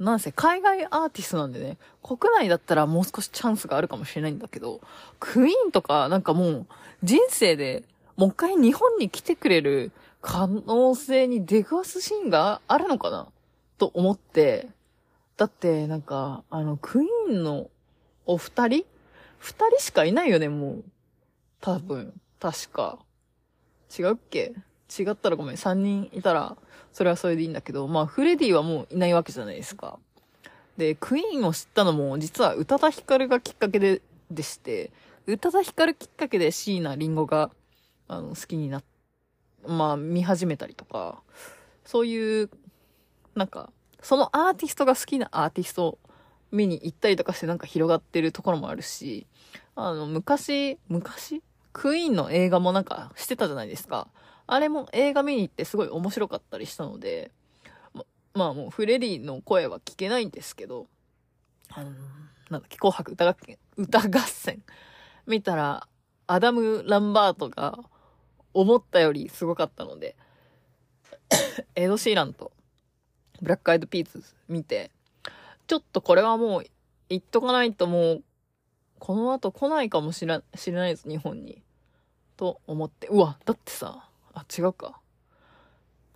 [0.00, 4.80] なんせ海外アーティストなんでね、国内だったらもう少しチャンスがあるかもしれないんだけど、
[5.20, 6.66] クイーンとかなんかもう
[7.04, 7.84] 人生で
[8.16, 9.92] もう一回日本に来てくれる
[10.22, 13.28] 可能性に出くわすシーンがあるのかな
[13.78, 14.68] と思って、
[15.36, 17.70] だってなんか、あの、クイーンの
[18.26, 18.84] お二人？
[19.38, 20.84] 二人しかいないよね、もう。
[21.62, 22.12] 多分。
[22.38, 22.98] 確か。
[23.98, 24.52] 違うっけ？
[24.98, 25.56] 違ったらごめん。
[25.56, 26.58] 三人いたら、
[26.92, 29.98] それはそれでいいんだけど、まあ、フレディはもういないわけじゃないですか。
[30.76, 34.92] で、クイーンを知ったのも、実は宇多田ヒカルがきっかけで、でして、
[35.26, 37.50] 宇多田ヒカルきっかけで椎名林檎が、
[38.08, 38.84] あの、好きになっ、
[39.66, 41.22] まあ、見始めたりとか、
[41.84, 42.50] そういう、
[43.34, 43.70] なんか、
[44.02, 45.98] そのアーティストが好きなアーティストを
[46.50, 49.26] 見に行ったりとかしてなんか広がってるところもあるし、
[49.76, 51.42] あの、昔、昔？
[51.72, 54.08] クイーンの映画もなんかしてたじゃないですか。
[54.52, 57.30] あれも映画見に行ってすごい面白かったりしたので、
[57.94, 60.88] ま、まあもうフレディの声は聞けないんですけど、
[61.68, 61.94] あの、なん
[62.50, 64.60] だっけ、紅白歌合戦、歌合戦
[65.28, 65.86] 見たら、
[66.26, 67.78] アダム・ランバートが
[68.52, 70.16] 思ったよりすごかったので、
[71.76, 72.50] エド・シーランと
[73.40, 74.90] ブラックアイド・ピース見て、
[75.68, 76.64] ちょっとこれはもう
[77.08, 78.24] 言っとかないともう、
[78.98, 81.62] この後来ないかもしれないです、日本に。
[82.36, 83.06] と思って。
[83.06, 84.09] うわ、だってさ、
[84.40, 85.00] あ、違うか。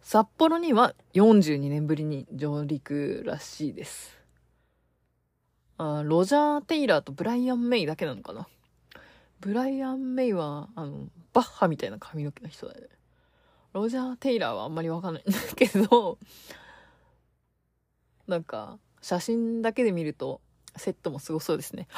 [0.00, 4.18] 札幌には42年ぶりに上陸らしいです。
[5.76, 8.46] あロジャー・テイラーとブライアン・メイだけなのかな。
[9.40, 12.88] ブライアン・メイは、あの、バッハみたいな髪の毛の人だよね。
[13.72, 16.18] ロジャー・テイラーはあんまりわかんないんだけど、
[18.26, 20.40] なんか、写真だけで見ると、
[20.76, 21.88] セットもすごそうですね。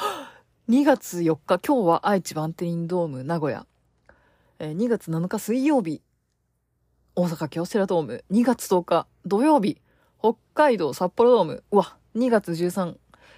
[0.69, 3.65] 2月4日、今日は愛知バンテリンドーム名古屋。
[4.59, 6.01] え2月7日水曜日、
[7.19, 9.81] 大阪京セラドーム、2月10日土曜日、
[10.19, 12.95] 北海道札幌ドーム、うわ、2月13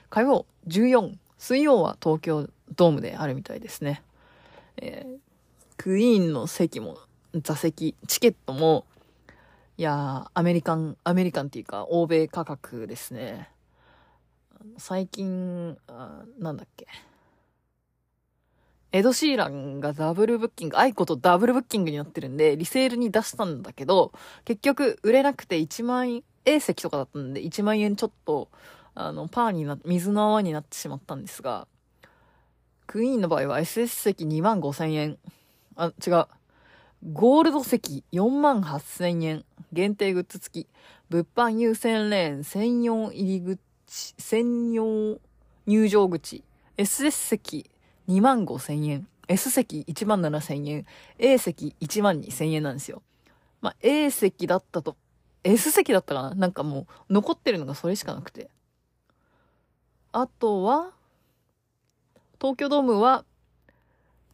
[0.09, 4.03] 火曜、14、水曜は東京ドームであるみたいですね。
[4.75, 5.17] えー、
[5.77, 6.97] クイーンの席も、
[7.41, 8.85] 座席、チケットも、
[9.77, 13.49] いや、アメリカン、アメリカンっていうか、欧米価格ですね。
[14.77, 16.85] 最近、あなんだっけ。
[18.91, 24.11] エド・シーランがダブルブッキング、 aiko とダブルブッキングになってるんで、リセールに出したんだけど、
[24.45, 28.49] 結局売れなくて1万円、A 席とかだったんで1万円ちょっと、
[28.95, 31.67] あの、パーにな、水の泡になってしまったんですが、
[32.87, 35.19] クイーンの場合は SS 席2万5千円。
[35.75, 36.25] あ、違う。
[37.13, 39.45] ゴールド席4万8千円。
[39.71, 40.67] 限定グッズ付き。
[41.09, 43.41] 物販優先レーン専用入り
[43.85, 45.19] 口、専用
[45.67, 46.43] 入場口。
[46.77, 47.69] SS 席
[48.09, 49.07] 2万5千円。
[49.27, 50.85] S 席1万7千円。
[51.19, 53.03] A 席1万2千円なんですよ。
[53.61, 54.97] まあ、A 席だったと、
[55.43, 56.33] S 席だったかな？
[56.33, 58.49] なんかもう、残ってるのがそれしかなくて。
[60.11, 60.91] あとは、
[62.41, 63.23] 東京ドームは、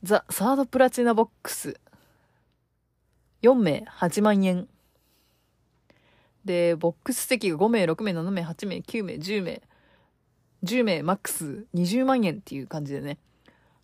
[0.04, 1.78] ザ・サードプラチナボックス。
[3.42, 4.70] 4名8万円。
[6.46, 9.62] で、ボックス席が5名、6名、7名、8名、9名、10名。
[10.64, 13.18] 10名マックス20万円っていう感じでね。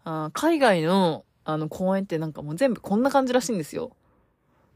[0.04, 3.92] あ海外のあの公演ってなんかもう全部こんな感じらしいんですよ。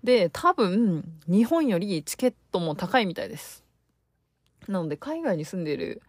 [0.04, 3.64] で、多分、日本よりチケットも高いみたいです。
[4.68, 6.02] なので、海外に住んでる、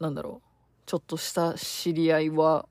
[0.00, 0.48] なんだろう、
[0.84, 2.66] ちょっとした知り合いは、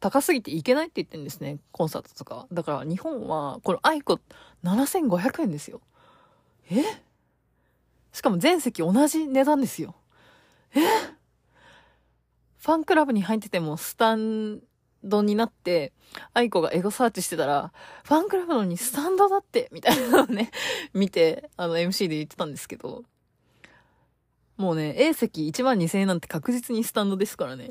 [0.00, 1.58] 高すぎて行けないって言ってんですね。
[1.70, 2.48] コンサートとか。
[2.52, 4.18] だから日本は、この aiko
[4.64, 5.80] 7500円ですよ。
[6.68, 6.82] え？
[8.12, 9.94] しかも全席同じ値段ですよ。
[10.74, 10.80] え？
[12.62, 14.60] ファンクラブに入っててもスタン
[15.02, 15.92] ドになって、
[16.32, 17.72] aiko がエゴサーチしてたら、
[18.04, 20.52] ファンクラブのにスタンドだって、みたいなのをね、
[20.94, 23.02] 見て、あの MC で言ってたんですけど、
[24.56, 27.70] もうね、A 席1万2000円なんて確実にスタンドですからね。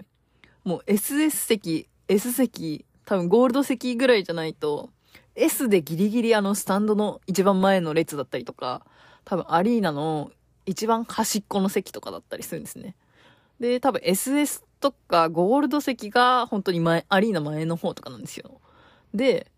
[0.66, 4.90] もう SS 席、S 席、多分ゴールド席ぐらいじゃないと、
[5.36, 8.86] S でギリギリあのスタンドの一番前の列だったりとか、
[9.24, 10.32] 多分アリーナの
[10.66, 12.98] 一番端っこの席とかだったりするんですね。
[13.62, 18.60] で、多分 SS とかゴールド席が本当に前、アリーナ前の方とかなんですよ。
[19.14, 19.50] で、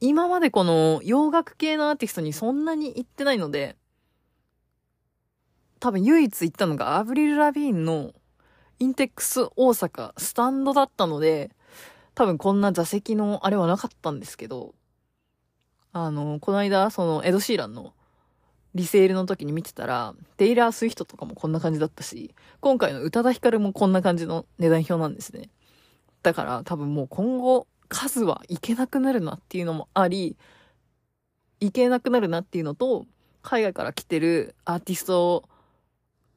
[0.00, 3.76] 今までこの洋楽系のアーティストにそんなに行ってないので、
[5.78, 8.12] 多分唯一行ったのがアブリル・ラビーンの
[8.78, 11.50] インテックス大阪スタンドだったので、
[12.14, 14.74] 多分こんな座席のあれはなかったんですけど、
[15.92, 17.92] あの、この間、そのエド・シーランの
[18.74, 25.50] リセールの時に見てたら、テイラー・スウィフトとかもこんな感じだったし、今回の宇多田ヒカルもこんな感じの値段表なんですね。
[26.22, 30.36] だから多分もう今後数はいけなくなるなっていうのもあり、
[31.58, 33.06] いけなくなるなっていうのと、
[33.42, 35.48] 海外から来てるアーティスト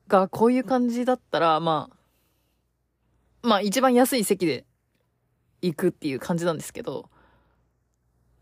[0.08, 4.66] がこういう感じだったら、まあ、まあ一番安い席で
[5.62, 7.10] 行くっていう感じなんですけど、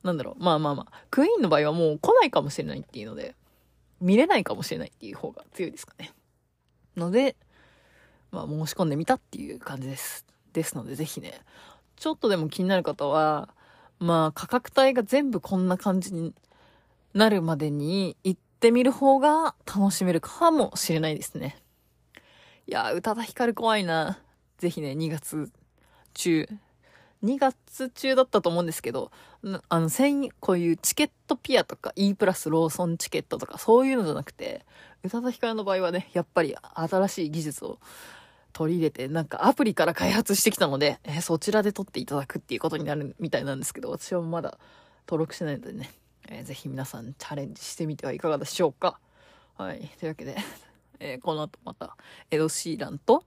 [0.04, 3.36] なんだろう、まあまあまあ、クイーンの場合はもう来ないかもしれないっていうので、
[4.02, 6.12] 見れないかもしれないっていう方が強いですかね。
[6.98, 7.36] ので、
[8.32, 10.26] まあ申し込んでみたっていう感じです。
[10.54, 11.40] ですのでぜひね、
[11.96, 13.50] ちょっとでも気になる方は、
[14.00, 16.34] まあ価格帯が全部こんな感じに
[17.14, 21.58] なるまでに行ってみる方が楽しめるかもしれないですね。
[22.68, 24.20] いや宇多田ヒカル怖いな。
[24.58, 25.52] ぜひね、2月
[26.14, 26.48] 中、
[27.24, 29.12] 2月中だったと思うんですけど、
[29.70, 34.66] あの、千、こういうチケットピアとか E プラスローソンチケットとかそういうのじゃなくて、
[35.04, 37.80] 宇多田ヒカルの場合はね、やっぱり新しい技術を
[38.54, 44.58] 取り入れて、なんかアプリから開発してきたので、えそちらで撮っていただくっていうことになるみたいなんですけど、私はまだ
[45.08, 45.92] 登録してないのでね、
[46.30, 49.00] えー、ぜひ皆さんチャレンジしてみてはいかがでしょうか。
[49.58, 49.80] はい。
[50.00, 50.38] というわけで、
[51.00, 51.96] えー、この後また、
[52.30, 53.24] エド・シーランと、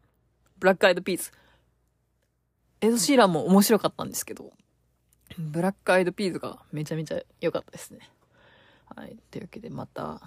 [0.59, 1.32] ブラックアイド・ピース、
[2.85, 4.53] エド・シーランも面白かったんですけど、
[5.39, 8.01] ブラックアイドピーズがめちゃめちゃ良かったですね。
[8.95, 9.16] はい。
[9.30, 10.20] というわけでまた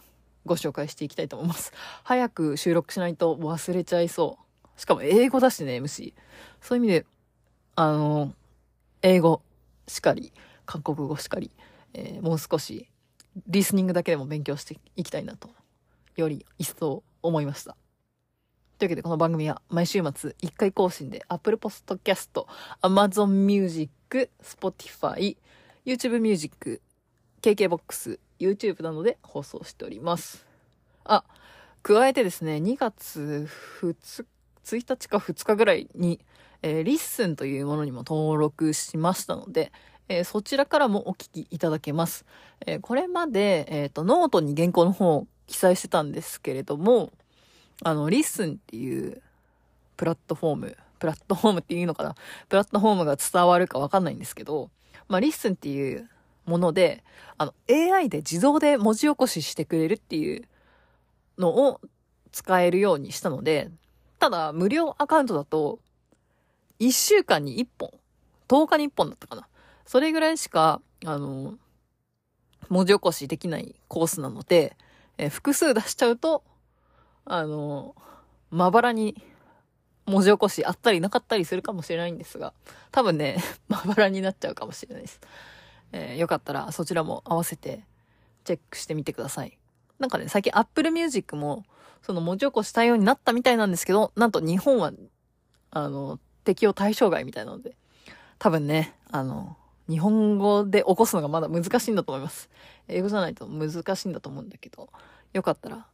[0.45, 1.71] ご紹介していきたいと思います。
[2.03, 4.79] 早く収録しないと忘れちゃいそう。
[4.79, 6.13] しかも英語だしね、MC。
[6.61, 7.05] そういう意味で、
[7.75, 8.33] あの、
[9.01, 9.41] 英語
[9.87, 10.33] しかり、
[10.65, 11.51] 韓国語しかり、
[11.93, 12.89] えー、もう少し
[13.47, 15.49] リスニングだけでも勉強していきたいなと、
[16.15, 17.77] より一層思いました。
[18.77, 22.45] というわけでこの番組は毎週末1回更新で Apple Podcast、
[22.83, 25.35] Amazon Music、Spotify、
[25.83, 26.79] YouTube Music、
[27.41, 30.45] KKBOX、YouTube などで放送しております。
[31.05, 31.23] あ、
[31.81, 33.49] 加えてですね、2月
[33.81, 34.25] 2日
[34.75, 36.19] 1日か2日ぐらいに、
[36.61, 39.71] えー、 LISTEN というものにも登録しましたので、
[40.07, 42.25] えー、そちらからもお聞きいただけます。
[42.67, 47.11] えー、これまで、えっ、と、ノートに原稿の方を記載してたんですけれども、
[47.83, 49.21] あの、 LISTEN っていう
[49.95, 52.15] プラットフォーム、プラットフォームっていうのかな？
[52.49, 54.69] プラットフォームが伝わるかわかんないんですけど、
[55.07, 56.09] まあ、 LISTEN っていう、
[56.47, 57.03] もので、
[57.37, 60.45] あの、AI で自動で文字起こししてくれるっていう
[61.37, 61.81] のを
[62.31, 63.69] 使えるようにしたので、
[64.17, 65.79] ただ、無料アカウントだと、
[66.79, 67.91] 1週間に1本、
[68.47, 69.47] 10日に1本だったかな？
[69.85, 71.55] それぐらいしか、あの、
[72.69, 74.75] 文字起こしできないコースなので、
[75.17, 76.43] え複数出しちゃうと、
[77.29, 77.95] あの、
[78.49, 79.21] まばらに
[80.05, 82.53] 文字起こしあったりなかったりするかもしれないんですが、
[82.91, 85.19] 多分ね、 まばらになっちゃうかもしれないです。
[85.91, 87.83] えー、よかったらそちらも合わせて
[88.43, 89.57] チェックしてみてください。
[89.99, 91.65] なんかね、最近 Apple Music も
[92.01, 94.93] その文字起こし対応になったみたいなんですけど、なんと日本は、
[95.71, 97.75] あの、適用対象外みたいなので、
[98.39, 99.57] 多分ね、あの、
[99.89, 102.49] 日本語で起こすのがまだ難しいんだと思います。
[102.87, 104.89] 英語じゃないと難しいんだと思うんだけど、
[105.33, 105.85] よかったら、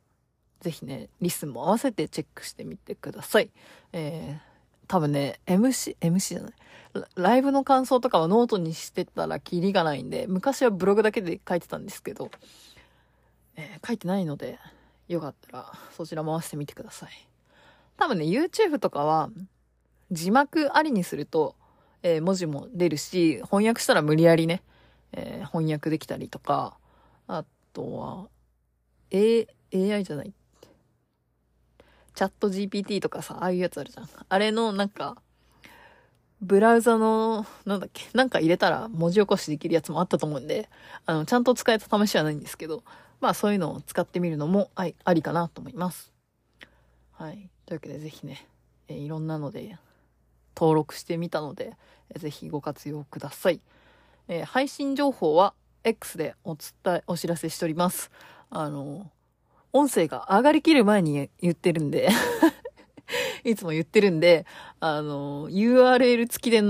[0.64, 3.51] ぜひね、 LISTEN も合わせてチェックしてみてください。
[3.91, 6.53] えー、多分ね、MC、MC じゃない？
[7.16, 12.32] ライブの感想とかはノートにしてたらキリがないんで、昔はブログだけで書いてたんですけど、
[13.57, 14.57] えー、書いてないので、
[15.09, 17.09] よかったらそちらも合わせてみてください。
[17.97, 19.30] 多分ね、YouTube とかは
[20.11, 21.55] 字幕ありにすると、
[22.03, 24.61] えー、文字も出るし、翻訳したら無理やりね、
[25.11, 26.78] えー、翻訳できたりとか、
[27.28, 27.43] あ
[27.74, 28.28] とは、
[29.11, 30.34] A、AI じゃない？
[32.16, 34.09] チャット GPT とかさ、ああいうやつあるじゃん。
[34.30, 35.18] あれのなんか、
[36.41, 40.70] ブラウザの、なんだっけ、なんか入れたら文字起こしできるやつもあったと思うんで、
[41.05, 42.84] あの、ちゃんと使えた試しはないんですけど、
[43.22, 46.11] まあそういうのを使ってみるのもあありかなと思います。
[47.14, 47.49] はい。
[47.66, 48.45] というわけでぜひね、
[48.89, 49.78] えいろんなので
[50.57, 51.78] 登録してみたので、
[52.14, 53.61] えぜひご活用ください。
[54.28, 55.53] えー、配信情報は
[55.86, 58.11] X でお伝え、お知らせしております。
[58.49, 59.09] あの、
[59.74, 62.09] 音声が上がりきる前に言ってるんで
[63.43, 64.45] いつも言ってるんで、
[64.80, 66.61] あの、URL 付きで、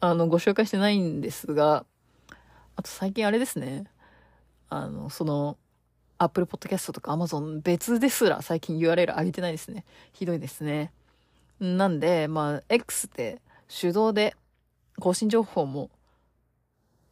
[0.00, 1.86] あの、ご紹介してないんですが、
[2.76, 3.84] あと最近あれですね。
[4.68, 5.56] あの、その、
[6.18, 9.84] Apple Podcast とか Amazon 別ですら最近 URL 上げてないですね。
[10.12, 10.92] ひどいですね。
[11.60, 14.36] なんで、まあ、X で手動で
[15.00, 15.90] 更新情報も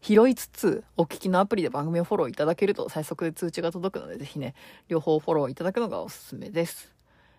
[0.03, 4.55] 拾いつつ、お聞きのアプリで番組をフォローいただけると最速で通知が届くので、ぜひね、
[4.89, 6.93] 両方フォローいただくのがおすすめです。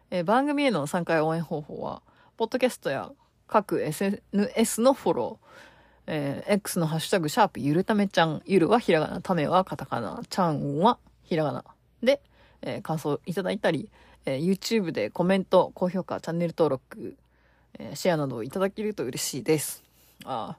[0.10, 2.02] え、番組への参加や応援方法は、
[2.38, 3.12] ポッドキャストや
[3.48, 5.48] 各 SNS のフォロー、
[6.08, 11.66] えー、X のハッシュタグ、シャープゆるためちゃん、ゆるはひらがな、ためはカタカナ、ちゃんはひらがな
[12.02, 12.22] で、
[12.62, 13.90] えー、感想いただいたり、
[14.26, 17.18] えー、YouTube でコメント、高評価、チャンネル登録、
[17.78, 19.84] えー、シェアなどをいただけると嬉しいです。
[20.24, 20.56] あ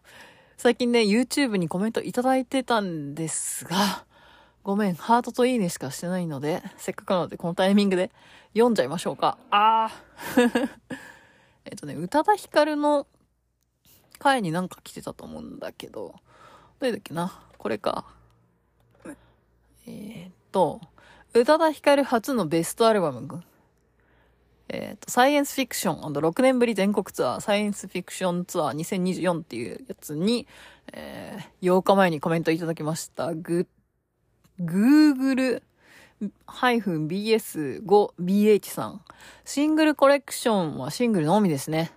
[0.64, 4.06] 最近ね、YouTube にコメントいただいてたんですが、
[4.62, 8.10] ごめん、ハートといいねしかしてないので、せっかくなのでこのタイミングで
[8.54, 9.36] 読んじゃいましょうか。
[9.50, 10.70] あー
[11.68, 13.06] えっとね、宇多田ヒカルの
[14.18, 16.14] 回になんか来てたと思うんだけど、
[16.80, 17.42] どれだっけな？
[17.58, 18.06] これか。
[19.86, 20.80] えー、っと、
[21.34, 23.44] 宇多田ヒカル初のベストアルバム。
[24.74, 30.46] えっ、と、サイエンスフィクション &6 年ぶり全国ツアー、サイエンスフィクションツアー2024っていうやつに、
[30.92, 33.32] えー、8日前にコメントいただきました。
[33.34, 33.68] グ、
[34.60, 35.62] Google
[37.08, 39.00] BS5BH さん。
[39.44, 41.92] シングルコレクションはシングルのみですね。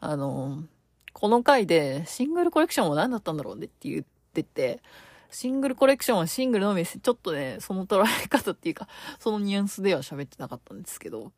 [0.00, 0.64] あの、
[1.12, 4.80] この回でシングルコレクションは何だったんだろうねって言ってて、
[5.30, 6.98] シングルコレクションはシングルのみです。
[6.98, 8.88] ちょっとね、その捉え方っていうか、
[9.18, 11.32] そのニュアンスでは喋ってなかったんですけど、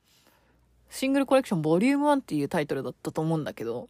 [0.93, 3.89] シングルコレクションボリューム1っていうタイトルだったと思うんだけど、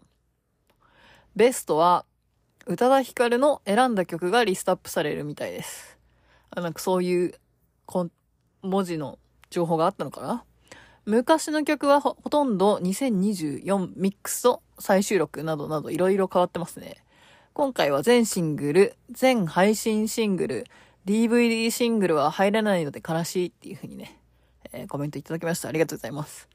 [1.34, 2.04] ベストは、
[2.66, 5.98] 宇多田ヒカルの選んだ曲がリストアップされるみたいです。
[6.52, 7.34] あなんかそういう
[8.62, 9.18] 文字の
[9.50, 10.44] 情報があったのかな？
[11.04, 16.98] 昔の曲はほとんど2024ミックスと再収録などなどいろいろ変わってますね。
[17.52, 20.66] 今回は全シングル、全配信シングル、
[21.04, 24.20] DVD シングルは入らないので悲しいっていう風にね、
[24.72, 25.68] えー、コメントいただきました。
[25.68, 26.51] ありがとうございます。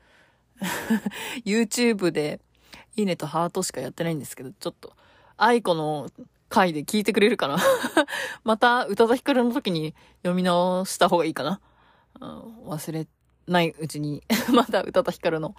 [1.46, 2.40] YouTube で
[2.96, 4.94] いいねとハートしかやってないんですけど、ちょっと、
[5.38, 6.10] 愛子の
[6.50, 7.58] 回で聞いてくれるかな？
[8.44, 9.94] また、宇多田ヒカルの時に
[10.24, 11.62] 読み直した方がいいかな？
[12.20, 12.40] うん、
[12.70, 13.08] 忘れ
[13.48, 15.56] ないうちに また宇多田ヒカルの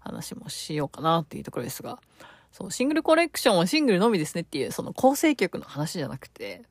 [0.00, 2.00] 話もしようかなっていうところですが、
[2.50, 6.62] そう、シングルコレクションはシングルのみですねっていう、その構成曲の話じゃなくて、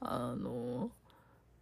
[0.00, 0.90] あの、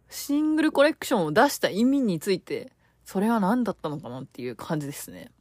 [0.09, 2.73] シングルコレクションを出した意味について、
[3.05, 5.31] それは何だったのかなっていう感じですね。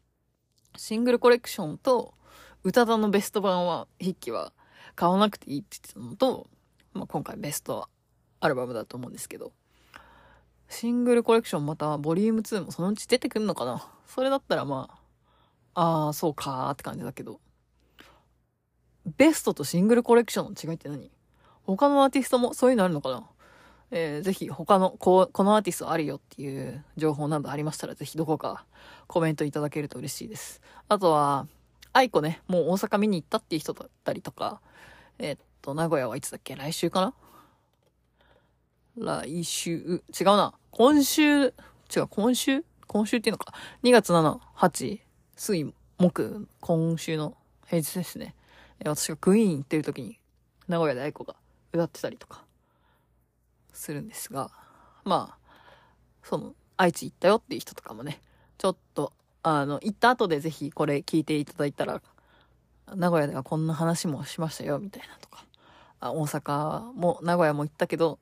[0.76, 2.14] シングルコレクションと、
[2.62, 4.52] 宇多田のベスト版は、筆記は
[4.96, 6.48] 買わなくていいって言ってたのと、
[6.92, 7.88] まあ、今回ベスト
[8.40, 9.52] アルバムだと思うんですけど、
[10.68, 13.86] シングルコレクションまたボリューム2もそのうち出てくるのかな？
[14.06, 14.88] それだったらま
[15.74, 17.40] あ、ああ、そうかーって感じだけど。
[19.16, 21.10] ベストとシングルコレクションの違いって何？
[21.64, 23.24] 他のアーティストもそういうのあるのかな？
[23.96, 28.66] えー、ぜひ他のこ、このアーティストあるよっていう情報などありましたら、ぜひどこか
[29.06, 30.60] コメントいただけると嬉しいです。
[30.88, 31.46] あとは、
[31.92, 34.60] 愛子ね、もう大阪見に行ったっていう人だったりとか、
[35.20, 36.56] えー、っと、名古屋はいつだっけ？
[36.56, 37.14] 来週か
[38.96, 39.22] な？
[39.22, 40.54] 来週、違うな。
[40.72, 41.50] 今週、違
[41.98, 42.64] う、今週？
[42.88, 43.54] 今週っていうのか。
[43.84, 45.00] 2月7、8、
[45.36, 47.36] 水、木、今週の
[47.66, 48.34] 平日ですね。
[48.84, 50.18] 私がクイーン行ってる時に、
[50.66, 51.36] 名古屋で愛子が
[51.72, 52.42] 歌ってたりとか。
[53.74, 54.50] するんですが、
[55.04, 55.38] まあ、
[56.22, 58.20] その、愛知行ったよっていう人とかもね、
[58.58, 59.12] ちょっと、
[59.42, 62.02] あの、行った後でぜひこれ聞いていただいたら、
[62.94, 65.44] 名古屋ではこんな話もしましたよ、みたいなとか。
[66.00, 68.18] あ大阪も、名古屋も行ったけど、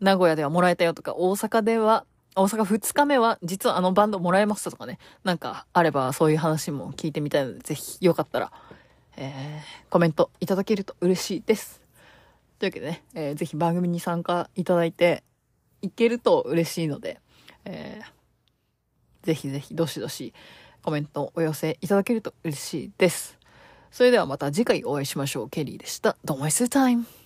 [0.00, 2.04] 名古屋ではもらえたよとか、大阪では、
[2.36, 8.52] 大阪2日目は、実はあのバンドもらえましたとかね、なんかあればそういう話も聞いてみたいので、ぜひよかったら、
[9.16, 11.87] えー、コメントいただけると嬉しいです。
[12.58, 15.22] というわけでね、えー、ぜひ番組に参加いただいて
[15.82, 17.20] いけると嬉しいので、
[17.64, 20.34] えー、ぜひぜひどしどし
[20.82, 23.38] コメントをお寄せいただけると嬉しいです。
[23.90, 25.50] それではまた次回お会いしましょう。
[25.50, 26.16] ケリーでした。
[26.24, 27.17] Don't waste your time!